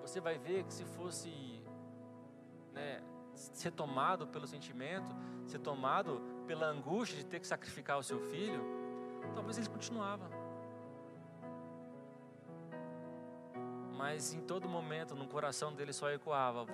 você 0.00 0.20
vai 0.20 0.38
ver 0.38 0.64
que 0.64 0.72
se 0.72 0.84
fosse 0.84 1.62
né, 2.72 3.02
ser 3.34 3.72
tomado 3.72 4.26
pelo 4.26 4.46
sentimento, 4.46 5.14
ser 5.46 5.58
tomado 5.58 6.22
pela 6.46 6.66
angústia 6.66 7.18
de 7.18 7.26
ter 7.26 7.40
que 7.40 7.46
sacrificar 7.46 7.98
o 7.98 8.02
seu 8.02 8.20
filho, 8.30 8.62
talvez 9.34 9.58
ele 9.58 9.68
continuava. 9.68 10.30
Mas 13.96 14.34
em 14.34 14.40
todo 14.40 14.68
momento, 14.68 15.14
no 15.14 15.26
coração 15.26 15.72
dele 15.72 15.92
só 15.92 16.10
ecoava: 16.10 16.66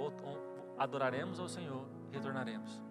adoraremos 0.78 1.38
ao 1.38 1.48
Senhor 1.48 1.87
e 2.11 2.14
retornaremos. 2.14 2.83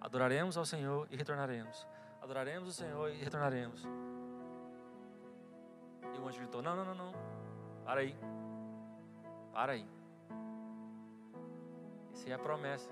Adoraremos 0.00 0.56
ao 0.56 0.64
Senhor 0.64 1.06
e 1.10 1.16
retornaremos. 1.16 1.86
Adoraremos 2.26 2.68
o 2.68 2.72
Senhor 2.72 3.08
e 3.08 3.14
retornaremos. 3.18 3.84
E 6.12 6.18
o 6.18 6.26
anjo 6.26 6.38
gritou: 6.38 6.60
Não, 6.60 6.74
não, 6.74 6.84
não, 6.84 6.94
não. 6.96 7.12
Para 7.84 8.00
aí. 8.00 8.16
Para 9.52 9.74
aí. 9.74 9.88
Essa 12.12 12.28
é 12.28 12.32
a 12.32 12.38
promessa. 12.38 12.90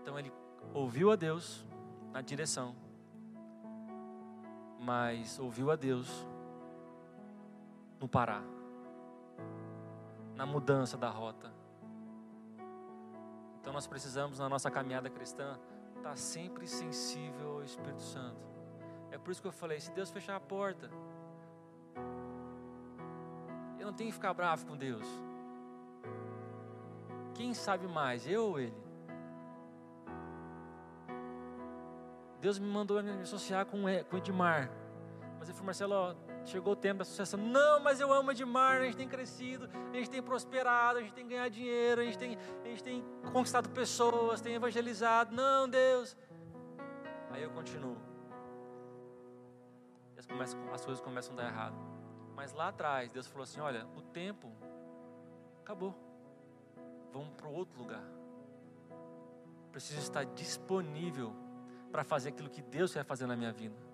Então 0.00 0.16
ele 0.16 0.32
ouviu 0.72 1.10
a 1.10 1.16
Deus 1.16 1.66
na 2.12 2.20
direção, 2.20 2.76
mas 4.78 5.36
ouviu 5.40 5.72
a 5.72 5.74
Deus 5.74 6.24
no 7.98 8.06
parar, 8.06 8.44
na 10.36 10.46
mudança 10.46 10.96
da 10.96 11.10
rota. 11.10 11.52
Então 13.60 13.72
nós 13.72 13.88
precisamos 13.88 14.38
na 14.38 14.48
nossa 14.48 14.70
caminhada 14.70 15.10
cristã 15.10 15.58
estar 16.04 16.16
sempre 16.16 16.66
sensível 16.66 17.52
ao 17.52 17.64
Espírito 17.64 18.02
Santo. 18.02 18.46
É 19.10 19.16
por 19.16 19.30
isso 19.30 19.40
que 19.40 19.48
eu 19.48 19.52
falei, 19.52 19.80
se 19.80 19.90
Deus 19.90 20.10
fechar 20.10 20.36
a 20.36 20.40
porta, 20.40 20.90
eu 23.78 23.86
não 23.86 23.94
tenho 23.94 24.10
que 24.10 24.14
ficar 24.14 24.34
bravo 24.34 24.66
com 24.66 24.76
Deus. 24.76 25.06
Quem 27.32 27.54
sabe 27.54 27.88
mais, 27.88 28.26
eu 28.26 28.44
ou 28.44 28.60
ele? 28.60 28.84
Deus 32.38 32.58
me 32.58 32.68
mandou 32.68 33.02
me 33.02 33.22
associar 33.22 33.64
com, 33.64 33.84
com 34.10 34.16
Edmar. 34.18 34.70
Mas 35.44 35.50
ele 35.50 35.58
falou, 35.58 35.66
Marcelo, 35.66 36.16
chegou 36.46 36.72
o 36.72 36.76
tempo 36.76 36.98
da 36.98 37.02
associação. 37.02 37.38
Não, 37.38 37.80
mas 37.80 38.00
eu 38.00 38.10
amo 38.10 38.30
Edmar, 38.30 38.80
a 38.80 38.84
gente 38.86 38.96
tem 38.96 39.06
crescido, 39.06 39.68
a 39.92 39.96
gente 39.96 40.08
tem 40.08 40.22
prosperado, 40.22 40.98
a 40.98 41.02
gente 41.02 41.12
tem 41.12 41.28
ganhado 41.28 41.50
dinheiro, 41.50 42.00
a 42.00 42.04
gente 42.04 42.16
tem, 42.16 42.38
a 42.64 42.68
gente 42.68 42.82
tem 42.82 43.04
conquistado 43.30 43.68
pessoas, 43.68 44.40
tem 44.40 44.54
evangelizado. 44.54 45.34
Não, 45.34 45.68
Deus. 45.68 46.16
Aí 47.30 47.42
eu 47.42 47.50
continuo. 47.50 47.98
E 50.16 50.20
as, 50.20 50.24
começam, 50.24 50.72
as 50.72 50.82
coisas 50.82 51.04
começam 51.04 51.34
a 51.34 51.36
dar 51.36 51.48
errado. 51.48 51.76
Mas 52.34 52.54
lá 52.54 52.68
atrás, 52.68 53.12
Deus 53.12 53.26
falou 53.26 53.42
assim: 53.42 53.60
olha, 53.60 53.86
o 53.94 54.00
tempo 54.00 54.50
acabou 55.60 55.94
vamos 57.12 57.34
para 57.36 57.48
outro 57.48 57.78
lugar. 57.78 58.02
Preciso 59.70 60.00
estar 60.00 60.24
disponível 60.24 61.34
para 61.92 62.02
fazer 62.02 62.30
aquilo 62.30 62.48
que 62.48 62.62
Deus 62.62 62.94
quer 62.94 63.04
fazer 63.04 63.26
na 63.26 63.36
minha 63.36 63.52
vida. 63.52 63.93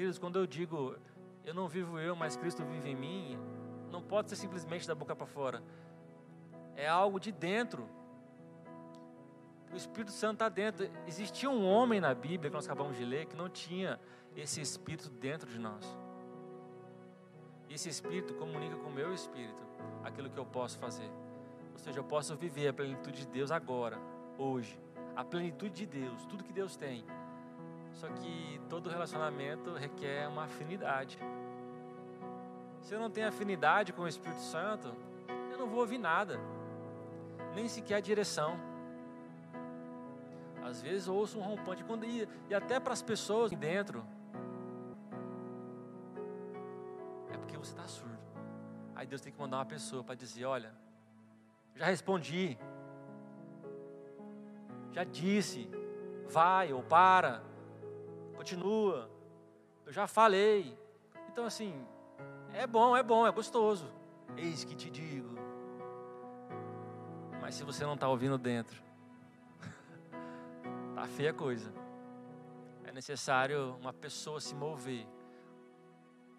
Queridos, 0.00 0.18
quando 0.18 0.38
eu 0.38 0.46
digo 0.46 0.96
eu 1.44 1.52
não 1.52 1.68
vivo 1.68 1.98
eu, 1.98 2.16
mas 2.16 2.34
Cristo 2.34 2.64
vive 2.64 2.88
em 2.88 2.96
mim, 2.96 3.38
não 3.90 4.00
pode 4.00 4.30
ser 4.30 4.36
simplesmente 4.36 4.88
da 4.88 4.94
boca 4.94 5.14
para 5.14 5.26
fora. 5.26 5.62
É 6.74 6.88
algo 6.88 7.20
de 7.20 7.30
dentro. 7.30 7.86
O 9.70 9.76
Espírito 9.76 10.10
Santo 10.10 10.36
está 10.36 10.48
dentro. 10.48 10.90
Existia 11.06 11.50
um 11.50 11.66
homem 11.66 12.00
na 12.00 12.14
Bíblia 12.14 12.48
que 12.48 12.56
nós 12.56 12.64
acabamos 12.64 12.96
de 12.96 13.04
ler 13.04 13.26
que 13.26 13.36
não 13.36 13.50
tinha 13.50 14.00
esse 14.34 14.62
Espírito 14.62 15.10
dentro 15.10 15.50
de 15.50 15.58
nós. 15.58 15.84
Esse 17.68 17.90
Espírito 17.90 18.32
comunica 18.32 18.76
com 18.76 18.88
o 18.88 18.94
meu 18.94 19.12
Espírito 19.12 19.62
aquilo 20.02 20.30
que 20.30 20.38
eu 20.38 20.46
posso 20.46 20.78
fazer. 20.78 21.10
Ou 21.74 21.78
seja, 21.78 21.98
eu 21.98 22.04
posso 22.04 22.34
viver 22.36 22.68
a 22.68 22.72
plenitude 22.72 23.26
de 23.26 23.26
Deus 23.26 23.50
agora, 23.50 23.98
hoje. 24.38 24.80
A 25.14 25.22
plenitude 25.22 25.74
de 25.74 25.84
Deus, 25.84 26.24
tudo 26.24 26.42
que 26.42 26.54
Deus 26.54 26.74
tem. 26.74 27.04
Só 27.92 28.08
que 28.08 28.60
todo 28.68 28.88
relacionamento 28.88 29.74
requer 29.74 30.28
uma 30.28 30.44
afinidade. 30.44 31.18
Se 32.82 32.94
eu 32.94 33.00
não 33.00 33.10
tenho 33.10 33.28
afinidade 33.28 33.92
com 33.92 34.02
o 34.02 34.08
Espírito 34.08 34.40
Santo, 34.40 34.94
eu 35.50 35.58
não 35.58 35.66
vou 35.66 35.80
ouvir 35.80 35.98
nada, 35.98 36.40
nem 37.54 37.68
sequer 37.68 37.96
a 37.96 38.00
direção. 38.00 38.58
Às 40.62 40.80
vezes 40.80 41.06
eu 41.06 41.14
ouço 41.14 41.38
um 41.38 41.42
rompante, 41.42 41.84
quando 41.84 42.04
ia, 42.04 42.28
e 42.48 42.54
até 42.54 42.78
para 42.78 42.92
as 42.92 43.02
pessoas 43.02 43.50
dentro, 43.50 44.04
é 47.32 47.36
porque 47.36 47.56
você 47.56 47.72
está 47.72 47.86
surdo. 47.88 48.18
Aí 48.94 49.06
Deus 49.06 49.20
tem 49.20 49.32
que 49.32 49.38
mandar 49.40 49.58
uma 49.58 49.66
pessoa 49.66 50.04
para 50.04 50.14
dizer: 50.14 50.44
olha, 50.44 50.72
já 51.74 51.86
respondi. 51.86 52.58
Já 54.92 55.04
disse. 55.04 55.68
Vai 56.28 56.72
ou 56.72 56.82
para. 56.82 57.42
Continua. 58.40 59.06
Eu 59.84 59.92
já 59.92 60.06
falei. 60.06 60.74
Então, 61.28 61.44
assim, 61.44 61.86
é 62.54 62.66
bom, 62.66 62.96
é 62.96 63.02
bom, 63.02 63.26
é 63.26 63.30
gostoso. 63.30 63.92
Eis 64.34 64.64
que 64.64 64.74
te 64.74 64.88
digo. 64.88 65.28
Mas 67.38 67.54
se 67.54 67.64
você 67.64 67.84
não 67.84 67.92
está 67.92 68.08
ouvindo 68.08 68.38
dentro, 68.38 68.82
tá 70.94 71.06
feia 71.06 71.32
a 71.32 71.34
coisa. 71.34 71.70
É 72.84 72.90
necessário 72.90 73.76
uma 73.78 73.92
pessoa 73.92 74.40
se 74.40 74.54
mover 74.54 75.06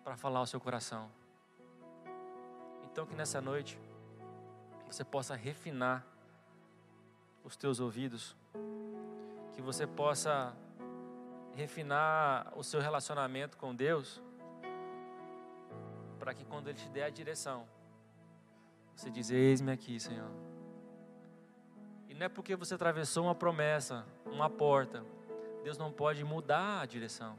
para 0.04 0.18
falar 0.18 0.40
ao 0.40 0.48
seu 0.48 0.60
coração. 0.60 1.08
Então, 2.84 3.06
que 3.06 3.14
nessa 3.14 3.40
noite 3.40 3.80
você 4.88 5.04
possa 5.04 5.36
refinar 5.36 6.04
os 7.44 7.56
teus 7.56 7.80
ouvidos, 7.80 8.36
que 9.54 9.62
você 9.62 9.86
possa 9.86 10.58
refinar 11.56 12.52
o 12.56 12.64
seu 12.64 12.80
relacionamento 12.80 13.58
com 13.58 13.76
Deus, 13.76 14.22
para 16.20 16.34
que 16.34 16.46
quando 16.46 16.68
Ele 16.68 16.78
te 16.78 16.90
der 16.90 17.06
a 17.06 17.10
direção, 17.10 17.68
você 18.96 19.10
diz: 19.10 19.30
Eis-me 19.30 19.72
aqui, 19.72 20.00
Senhor. 20.00 20.32
E 22.08 22.14
não 22.14 22.26
é 22.26 22.30
porque 22.30 22.56
você 22.56 22.76
atravessou 22.76 23.26
uma 23.26 23.36
promessa, 23.36 24.06
uma 24.26 24.50
porta, 24.50 25.04
Deus 25.64 25.78
não 25.78 25.92
pode 25.92 26.24
mudar 26.24 26.82
a 26.82 26.86
direção. 26.86 27.38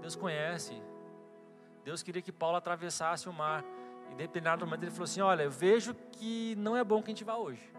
Deus 0.00 0.16
conhece. 0.16 0.80
Deus 1.84 2.02
queria 2.02 2.22
que 2.22 2.32
Paulo 2.32 2.56
atravessasse 2.56 3.28
o 3.28 3.32
mar. 3.32 3.64
Em 4.10 4.16
determinado 4.16 4.64
momento 4.64 4.84
ele 4.84 4.90
falou 4.90 5.04
assim: 5.04 5.20
Olha, 5.20 5.42
eu 5.42 5.50
vejo 5.50 5.94
que 6.12 6.54
não 6.56 6.76
é 6.76 6.84
bom 6.84 7.02
que 7.02 7.10
a 7.10 7.14
gente 7.14 7.24
vá 7.24 7.36
hoje. 7.36 7.72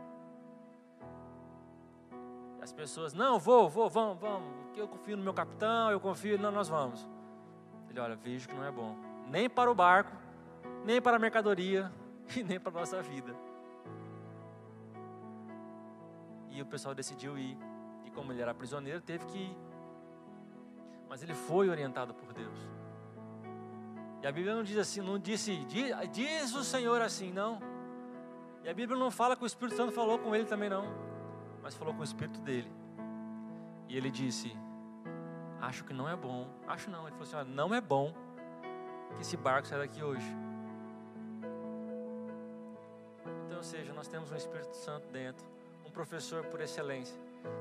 As 2.64 2.72
pessoas, 2.72 3.14
não, 3.14 3.38
vou, 3.38 3.68
vou, 3.68 3.90
vamos, 3.90 4.18
vamos. 4.22 4.48
Eu 4.78 4.88
confio 4.88 5.18
no 5.18 5.24
meu 5.24 5.34
capitão, 5.34 5.92
eu 5.92 6.00
confio, 6.00 6.40
não, 6.40 6.50
nós 6.50 6.70
vamos. 6.70 7.06
Ele, 7.90 8.00
olha, 8.00 8.16
vejo 8.16 8.48
que 8.48 8.56
não 8.56 8.64
é 8.64 8.72
bom. 8.72 8.96
Nem 9.28 9.50
para 9.50 9.70
o 9.70 9.76
barco, 9.76 10.16
nem 10.86 11.02
para 11.02 11.18
a 11.18 11.20
mercadoria 11.20 11.92
e 12.38 12.42
nem 12.42 12.58
para 12.58 12.72
a 12.72 12.80
nossa 12.80 13.02
vida. 13.02 13.36
E 16.52 16.62
o 16.62 16.66
pessoal 16.66 16.96
decidiu 16.96 17.38
ir. 17.38 17.58
E 18.06 18.12
como 18.12 18.32
ele 18.32 18.42
era 18.42 18.54
prisioneiro, 18.54 19.02
teve 19.02 19.26
que 19.26 19.40
ir. 19.40 19.58
Mas 21.10 21.22
ele 21.22 21.34
foi 21.34 21.68
orientado 21.68 22.14
por 22.14 22.32
Deus. 22.32 22.58
E 24.22 24.28
a 24.28 24.32
Bíblia 24.32 24.56
não 24.56 24.64
diz 24.64 24.78
assim, 24.78 25.02
não 25.02 25.20
disse, 25.20 25.66
diz, 25.66 25.94
diz 26.14 26.56
o 26.56 26.64
Senhor 26.64 27.02
assim, 27.02 27.30
não. 27.30 27.60
E 28.64 28.70
a 28.70 28.74
Bíblia 28.74 28.98
não 28.98 29.12
fala 29.12 29.36
que 29.36 29.44
o 29.44 29.46
Espírito 29.46 29.76
Santo 29.76 29.92
falou 29.92 30.18
com 30.18 30.34
ele 30.34 30.46
também, 30.46 30.70
não. 30.70 31.13
Mas 31.64 31.74
falou 31.74 31.94
com 31.94 32.02
o 32.02 32.04
Espírito 32.04 32.40
dele. 32.42 32.70
E 33.90 33.98
ele 33.98 34.12
disse: 34.12 34.56
Acho 35.60 35.84
que 35.84 35.94
não 35.94 36.08
é 36.08 36.16
bom. 36.16 36.48
Acho 36.68 36.92
não. 36.92 37.08
Ele 37.08 37.12
falou 37.12 37.24
assim: 37.24 37.36
Olha, 37.38 37.46
não 37.46 37.74
é 37.74 37.82
bom 37.82 38.14
que 39.16 39.22
esse 39.22 39.36
barco 39.36 39.68
saia 39.68 39.82
daqui 39.82 40.04
hoje. 40.04 40.28
Então, 43.46 43.58
ou 43.58 43.64
seja, 43.64 43.94
nós 43.94 44.08
temos 44.08 44.32
um 44.32 44.36
Espírito 44.36 44.76
Santo 44.76 45.08
dentro, 45.08 45.46
um 45.86 45.90
professor 45.90 46.44
por 46.46 46.60
excelência, 46.62 47.20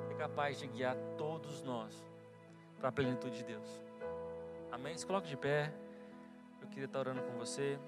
que 0.09 0.15
é 0.15 0.17
capaz 0.17 0.59
de 0.59 0.67
guiar 0.67 0.97
todos 1.17 1.63
nós 1.63 2.05
para 2.79 2.89
a 2.89 2.93
plenitude 2.93 3.39
de 3.39 3.45
Deus. 3.45 3.83
Amém? 4.71 4.97
Se 4.97 5.07
coloque 5.07 5.29
de 5.29 5.37
pé 5.37 5.73
queria 6.73 6.87
estar 6.87 7.01
orando 7.01 7.23
com 7.23 7.39
você. 7.39 7.79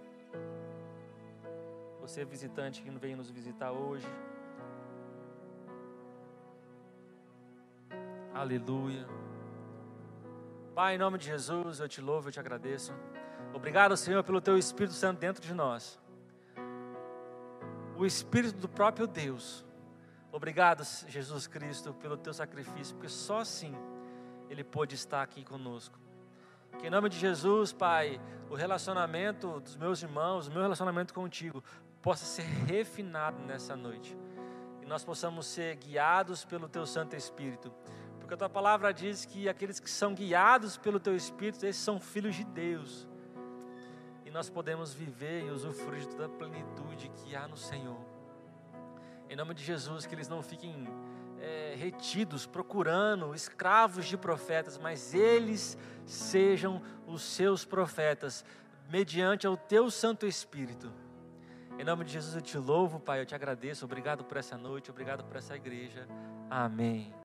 Você 2.00 2.24
visitante 2.24 2.82
que 2.82 2.90
não 2.90 2.98
veio 2.98 3.16
nos 3.16 3.30
visitar 3.30 3.72
hoje. 3.72 4.06
Aleluia. 8.44 9.06
Pai, 10.74 10.96
em 10.96 10.98
nome 10.98 11.16
de 11.16 11.24
Jesus, 11.24 11.80
eu 11.80 11.88
te 11.88 12.02
louvo, 12.02 12.28
eu 12.28 12.32
te 12.32 12.38
agradeço. 12.38 12.92
Obrigado, 13.54 13.96
Senhor, 13.96 14.22
pelo 14.22 14.38
teu 14.38 14.58
Espírito 14.58 14.92
Santo 14.92 15.18
dentro 15.18 15.42
de 15.42 15.54
nós. 15.54 15.98
O 17.96 18.04
Espírito 18.04 18.58
do 18.58 18.68
próprio 18.68 19.06
Deus. 19.06 19.64
Obrigado, 20.30 20.84
Jesus 21.08 21.46
Cristo, 21.46 21.94
pelo 21.94 22.18
teu 22.18 22.34
sacrifício, 22.34 22.94
porque 22.94 23.08
só 23.08 23.38
assim 23.40 23.74
Ele 24.50 24.62
pôde 24.62 24.94
estar 24.94 25.22
aqui 25.22 25.42
conosco. 25.42 25.98
Que 26.78 26.88
em 26.88 26.90
nome 26.90 27.08
de 27.08 27.18
Jesus, 27.18 27.72
Pai, 27.72 28.20
o 28.50 28.54
relacionamento 28.54 29.58
dos 29.58 29.74
meus 29.74 30.02
irmãos, 30.02 30.48
o 30.48 30.52
meu 30.52 30.60
relacionamento 30.60 31.14
contigo, 31.14 31.64
possa 32.02 32.26
ser 32.26 32.42
refinado 32.42 33.42
nessa 33.42 33.74
noite. 33.74 34.14
E 34.82 34.86
nós 34.86 35.02
possamos 35.02 35.46
ser 35.46 35.76
guiados 35.76 36.44
pelo 36.44 36.68
Teu 36.68 36.84
Santo 36.84 37.16
Espírito. 37.16 37.72
Porque 38.24 38.32
a 38.32 38.38
Tua 38.38 38.48
palavra 38.48 38.90
diz 38.90 39.26
que 39.26 39.50
aqueles 39.50 39.78
que 39.78 39.90
são 39.90 40.14
guiados 40.14 40.78
pelo 40.78 40.98
Teu 40.98 41.14
Espírito, 41.14 41.66
esses 41.66 41.82
são 41.82 42.00
filhos 42.00 42.34
de 42.34 42.42
Deus. 42.42 43.06
E 44.24 44.30
nós 44.30 44.48
podemos 44.48 44.94
viver 44.94 45.44
e 45.44 45.50
usufruir 45.50 46.00
de 46.00 46.08
toda 46.08 46.24
a 46.24 46.28
plenitude 46.30 47.10
que 47.10 47.36
há 47.36 47.46
no 47.46 47.58
Senhor. 47.58 48.00
Em 49.28 49.36
nome 49.36 49.52
de 49.52 49.62
Jesus, 49.62 50.06
que 50.06 50.14
eles 50.14 50.26
não 50.26 50.42
fiquem 50.42 50.88
é, 51.38 51.74
retidos, 51.76 52.46
procurando, 52.46 53.34
escravos 53.34 54.06
de 54.06 54.16
profetas, 54.16 54.78
mas 54.78 55.12
eles 55.12 55.76
sejam 56.06 56.80
os 57.06 57.20
seus 57.20 57.66
profetas, 57.66 58.42
mediante 58.88 59.46
o 59.46 59.54
teu 59.54 59.90
Santo 59.90 60.24
Espírito. 60.24 60.90
Em 61.78 61.84
nome 61.84 62.06
de 62.06 62.12
Jesus 62.12 62.34
eu 62.34 62.40
te 62.40 62.56
louvo, 62.56 62.98
Pai, 62.98 63.20
eu 63.20 63.26
te 63.26 63.34
agradeço. 63.34 63.84
Obrigado 63.84 64.24
por 64.24 64.38
essa 64.38 64.56
noite, 64.56 64.90
obrigado 64.90 65.24
por 65.24 65.36
essa 65.36 65.54
igreja. 65.54 66.08
Amém. 66.48 67.14